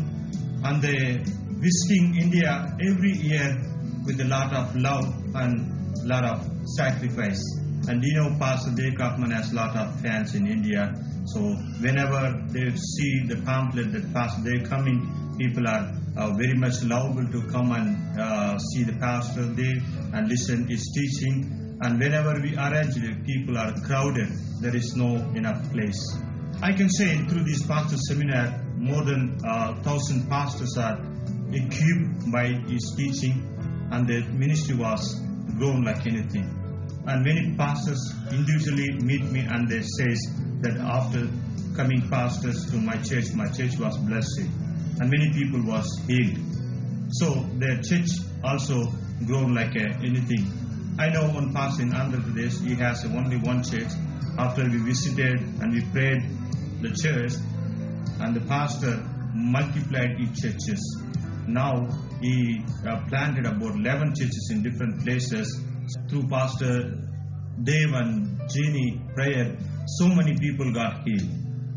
[0.64, 1.22] and they
[1.64, 3.56] visiting India every year
[4.04, 7.42] with a lot of love and a lot of sacrifice.
[7.88, 10.92] And you know, Pastor Dave Kaufman has a lot of fans in India.
[11.26, 11.40] So
[11.80, 17.26] whenever they see the pamphlet that Pastor Dave coming, people are uh, very much lovable
[17.30, 19.76] to come and uh, see the Pastor there
[20.12, 21.78] and listen his teaching.
[21.80, 24.28] And whenever we arrange it, people are crowded.
[24.60, 26.00] There is no enough place.
[26.62, 30.98] I can say through this pastor seminar, more than uh, thousand pastors are
[31.52, 33.42] equipped by his teaching,
[33.90, 35.20] and the ministry was
[35.58, 36.48] grown like anything.
[37.06, 38.00] And many pastors
[38.30, 40.20] individually meet me and they says
[40.60, 41.28] that after
[41.76, 44.48] coming pastors to my church, my church was blessed,
[45.00, 46.38] and many people was healed.
[47.10, 48.10] So the church
[48.42, 48.92] also
[49.26, 50.50] grown like anything.
[50.98, 53.90] I know one pastor in Andhra Pradesh, he has only one church.
[54.38, 56.22] After we visited and we prayed
[56.82, 57.34] the church,
[58.20, 59.02] and the pastor
[59.34, 61.02] multiplied his churches.
[61.46, 61.88] Now
[62.20, 65.60] he uh, planted about 11 churches in different places.
[66.08, 66.98] Through Pastor
[67.62, 71.28] Dave and Jeannie prayer, so many people got healed,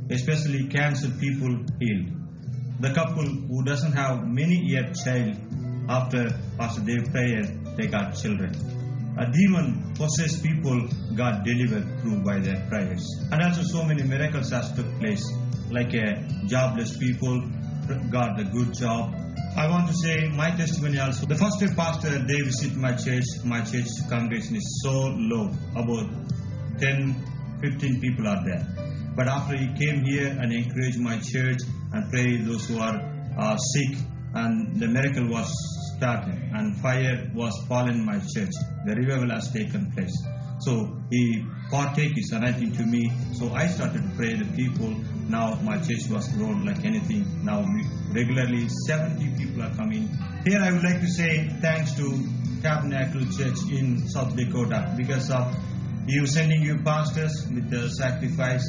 [0.10, 2.17] especially cancer people healed.
[2.80, 5.36] The couple who doesn't have many yet child,
[5.90, 7.44] after Pastor Dave prayer,
[7.76, 8.54] they got children.
[9.18, 13.04] A demon possessed people got delivered through by their prayers.
[13.32, 15.26] And also so many miracles has took place,
[15.72, 17.42] like a jobless people
[18.12, 19.16] got a good job.
[19.56, 21.26] I want to say my testimony also.
[21.26, 26.12] The first day Pastor they visited my church, my church congregation is so low, about
[26.78, 27.16] 10,
[27.60, 28.68] 15 people are there.
[29.16, 31.58] But after he came here and encouraged my church
[31.94, 33.00] and pray those who are
[33.38, 33.98] uh, sick,
[34.34, 35.50] and the miracle was
[35.98, 38.54] started, and fire was fallen in my church.
[38.86, 40.16] The revival has taken place.
[40.60, 43.12] So he partake his anointing to me.
[43.34, 44.90] So I started to pray the people.
[45.30, 47.46] Now my church was grown like anything.
[47.46, 47.66] Now
[48.12, 50.10] regularly 70 people are coming.
[50.46, 52.24] Here I would like to say thanks to
[52.62, 55.56] Tabernacle Church in South Dakota because of
[56.08, 58.68] you sending you pastors with the sacrifice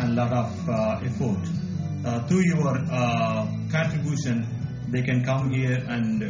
[0.00, 1.59] and lot of uh, effort.
[2.04, 4.46] Uh, through your uh, contribution,
[4.88, 6.22] they can come here and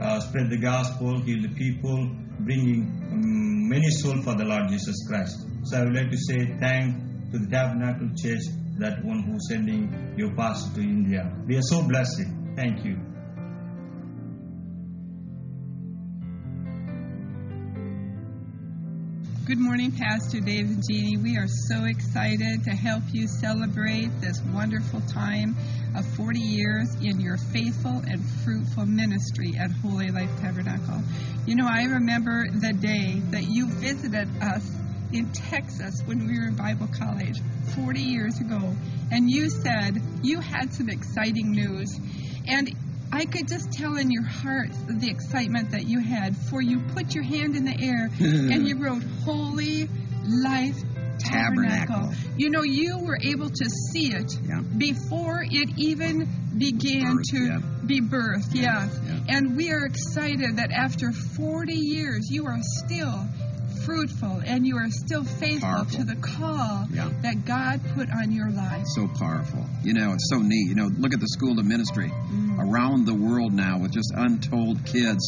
[0.00, 2.08] uh, spread the gospel, heal the people,
[2.40, 5.36] bringing um, many souls for the Lord Jesus Christ.
[5.64, 6.94] So I would like to say thank
[7.32, 8.42] to the Tabernacle Church,
[8.78, 11.34] that one who's sending your pastor to India.
[11.46, 12.22] We are so blessed.
[12.54, 13.15] Thank you.
[19.46, 21.18] Good morning, Pastor Dave and Jeannie.
[21.18, 25.54] We are so excited to help you celebrate this wonderful time
[25.94, 31.00] of 40 years in your faithful and fruitful ministry at Holy Life Tabernacle.
[31.46, 34.68] You know, I remember the day that you visited us
[35.12, 37.38] in Texas when we were in Bible college
[37.76, 38.74] 40 years ago,
[39.12, 39.94] and you said
[40.24, 42.00] you had some exciting news.
[42.48, 42.68] And
[43.12, 47.14] I could just tell in your heart the excitement that you had, for you put
[47.14, 49.88] your hand in the air and you wrote Holy
[50.24, 50.76] Life
[51.18, 51.94] Tabernacle.
[51.96, 52.12] Tabernacle.
[52.36, 54.60] You know, you were able to see it Yeah.
[54.76, 56.28] before it even
[56.58, 57.58] began Birth, to yeah.
[57.86, 58.54] be birthed.
[58.54, 58.98] Yes.
[59.28, 63.24] And we are excited that after 40 years, you are still
[63.86, 65.98] fruitful and you are still faithful Powerful.
[66.00, 67.08] to the call Yeah.
[67.22, 68.84] that God put on your life.
[68.94, 69.64] So powerful.
[69.84, 70.68] You know, it's so neat.
[70.68, 72.10] You know, look at the school of ministry
[72.58, 75.22] around the world now with just untold kids,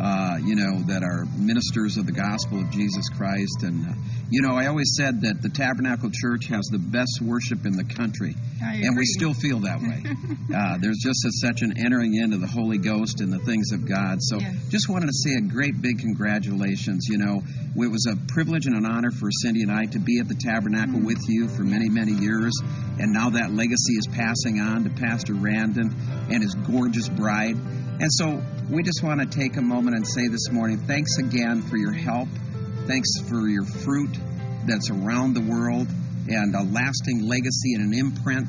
[0.00, 3.62] uh, you know, that are ministers of the gospel of Jesus Christ.
[3.62, 3.92] And, uh,
[4.30, 7.84] you know, I always said that the Tabernacle Church has the best worship in the
[7.84, 8.36] country.
[8.62, 10.04] And we still feel that way.
[10.54, 13.88] uh, there's just a, such an entering into the Holy Ghost and the things of
[13.88, 14.18] God.
[14.20, 17.06] So just wanted to say a great big congratulations.
[17.08, 17.42] You know,
[17.76, 20.34] it was a privilege and an honor for Cindy and I to be at the
[20.34, 21.04] Tabernacle Mm.
[21.04, 22.52] with you for many, many years.
[22.98, 25.94] And now that legacy is passing on to Pastor Randon
[26.30, 27.56] and his gorgeous bride.
[27.56, 31.62] And so we just want to take a moment and say this morning thanks again
[31.62, 32.28] for your help.
[32.90, 34.18] Thanks for your fruit
[34.66, 35.86] that's around the world
[36.28, 38.48] and a lasting legacy and an imprint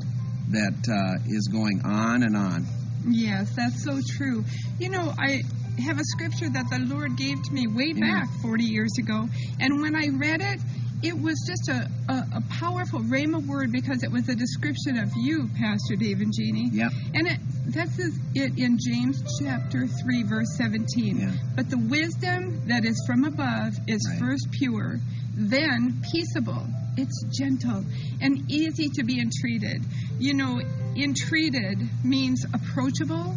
[0.49, 2.65] that uh, is going on and on.
[3.07, 4.43] Yes, that's so true.
[4.79, 5.43] You know, I
[5.85, 9.29] have a scripture that the Lord gave to me way back 40 years ago,
[9.59, 10.59] and when I read it,
[11.03, 15.09] it was just a, a, a powerful rhema word because it was a description of
[15.15, 16.69] you, Pastor Dave and Jeannie.
[16.71, 16.91] Yep.
[17.13, 17.39] And it
[17.73, 21.17] that says it in James chapter 3, verse 17.
[21.17, 21.31] Yeah.
[21.55, 24.99] But the wisdom that is from above is first pure,
[25.35, 26.65] then peaceable.
[26.97, 27.85] It's gentle
[28.19, 29.83] and easy to be entreated.
[30.19, 30.61] You know,
[30.95, 33.35] entreated means approachable,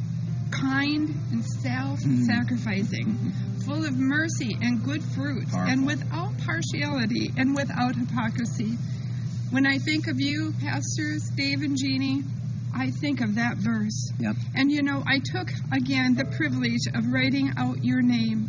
[0.50, 1.62] kind, and mm-hmm.
[1.62, 3.32] self sacrificing,
[3.66, 8.76] full of mercy and good fruit, and without partiality and without hypocrisy.
[9.50, 12.22] When I think of you, Pastors Dave and Jeannie,
[12.76, 14.10] I think of that verse.
[14.18, 14.36] Yep.
[14.54, 18.48] And you know, I took again the privilege of writing out your name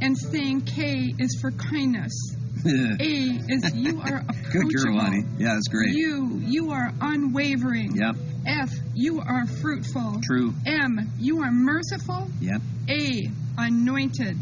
[0.00, 2.14] and saying K is for kindness.
[2.66, 4.50] A is you are approachable.
[4.52, 5.22] Good girl, honey.
[5.38, 5.90] Yeah, that's great.
[5.90, 7.96] You you are unwavering.
[7.96, 8.16] Yep.
[8.46, 10.20] F you are fruitful.
[10.22, 10.54] True.
[10.64, 12.28] M you are merciful.
[12.40, 12.62] Yep.
[12.88, 14.38] A anointed.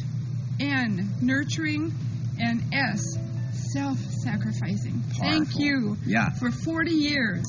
[0.60, 1.92] N nurturing
[2.40, 3.16] and S
[3.72, 5.02] self-sacrificing.
[5.18, 6.30] Thank you Yeah.
[6.30, 7.44] for 40 years.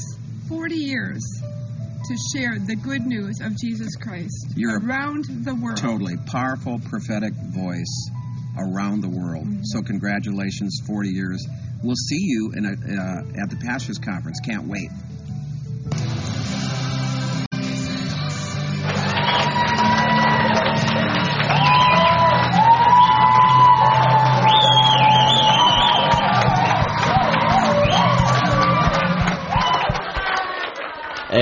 [0.47, 5.77] 40 years to share the good news of Jesus Christ You're around the world.
[5.77, 8.09] Totally powerful prophetic voice
[8.57, 9.47] around the world.
[9.63, 11.45] So congratulations, 40 years.
[11.83, 14.39] We'll see you in a, uh, at the pastors conference.
[14.45, 14.89] Can't wait.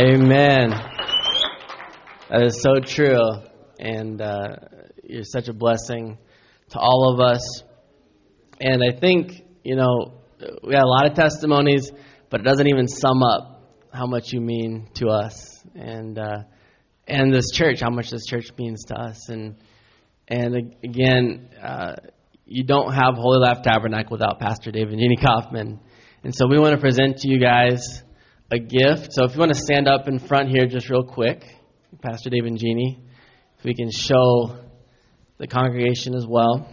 [0.03, 0.71] Amen.
[2.29, 3.21] That is so true.
[3.79, 4.55] And uh,
[5.01, 6.17] you're such a blessing
[6.71, 7.63] to all of us.
[8.59, 9.31] And I think,
[9.63, 10.21] you know,
[10.61, 11.89] we had a lot of testimonies,
[12.29, 15.63] but it doesn't even sum up how much you mean to us.
[15.73, 16.39] And, uh,
[17.07, 19.29] and this church, how much this church means to us.
[19.29, 19.55] And,
[20.27, 21.95] and again, uh,
[22.45, 25.79] you don't have Holy Life Tabernacle without Pastor David Jeannie Kaufman.
[26.25, 28.03] And so we want to present to you guys
[28.53, 29.13] a gift.
[29.13, 31.43] So if you want to stand up in front here just real quick,
[32.01, 33.03] Pastor David and Jeannie,
[33.57, 34.57] if we can show
[35.37, 36.67] the congregation as well.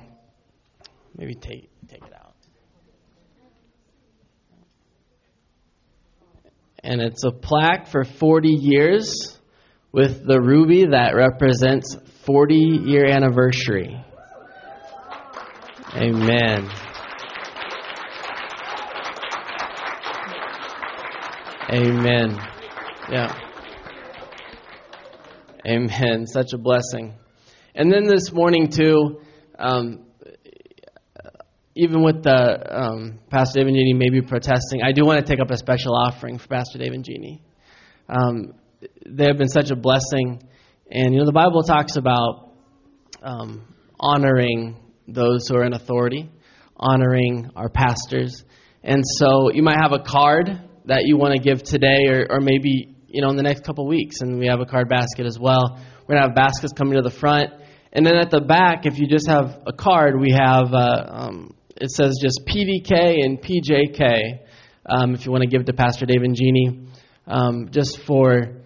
[1.16, 2.34] Maybe take take it out.
[6.82, 9.38] And it's a plaque for 40 years
[9.92, 14.02] with the ruby that represents 40 year anniversary.
[15.96, 16.70] Amen.
[21.72, 22.36] Amen.
[23.12, 23.32] Yeah.
[25.64, 26.26] Amen.
[26.26, 27.14] Such a blessing.
[27.76, 29.20] And then this morning, too,
[29.56, 30.06] um,
[31.76, 35.40] even with the um, Pastor Dave and Jeannie maybe protesting, I do want to take
[35.40, 37.40] up a special offering for Pastor Dave and Jeannie.
[38.08, 38.54] Um,
[39.06, 40.42] they have been such a blessing.
[40.90, 42.50] And, you know, the Bible talks about
[43.22, 46.30] um, honoring those who are in authority,
[46.76, 48.42] honoring our pastors.
[48.82, 52.40] And so you might have a card that you want to give today or, or
[52.40, 54.16] maybe, you know, in the next couple weeks.
[54.20, 55.78] And we have a card basket as well.
[56.06, 57.50] We're going to have baskets coming to the front.
[57.92, 61.54] And then at the back, if you just have a card, we have, uh, um,
[61.76, 64.40] it says just PDK and PJK
[64.86, 66.86] um, if you want to give to Pastor Dave and Jeannie,
[67.26, 68.56] um, just for,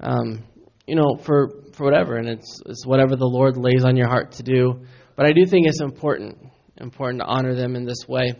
[0.00, 0.44] um,
[0.86, 2.16] you know, for, for whatever.
[2.16, 4.84] And it's, it's whatever the Lord lays on your heart to do.
[5.16, 6.38] But I do think it's important,
[6.76, 8.34] important to honor them in this way.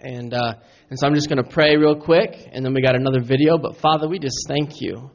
[0.00, 0.54] And, uh,
[0.88, 3.58] and so I'm just going to pray real quick, and then we got another video.
[3.58, 5.10] But Father, we just thank you.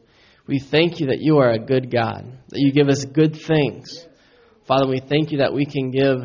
[0.48, 4.06] We thank you that you are a good God, that you give us good things.
[4.68, 6.18] Father, we thank you that we can give.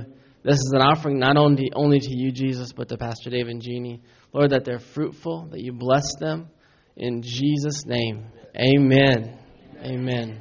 [0.42, 3.60] This is an offering not only, only to you, Jesus, but to Pastor Dave and
[3.60, 4.02] Jeannie.
[4.32, 6.48] Lord, that they're fruitful, that you bless them.
[6.96, 8.26] In Jesus' name,
[8.56, 9.38] amen.
[9.82, 10.40] Amen.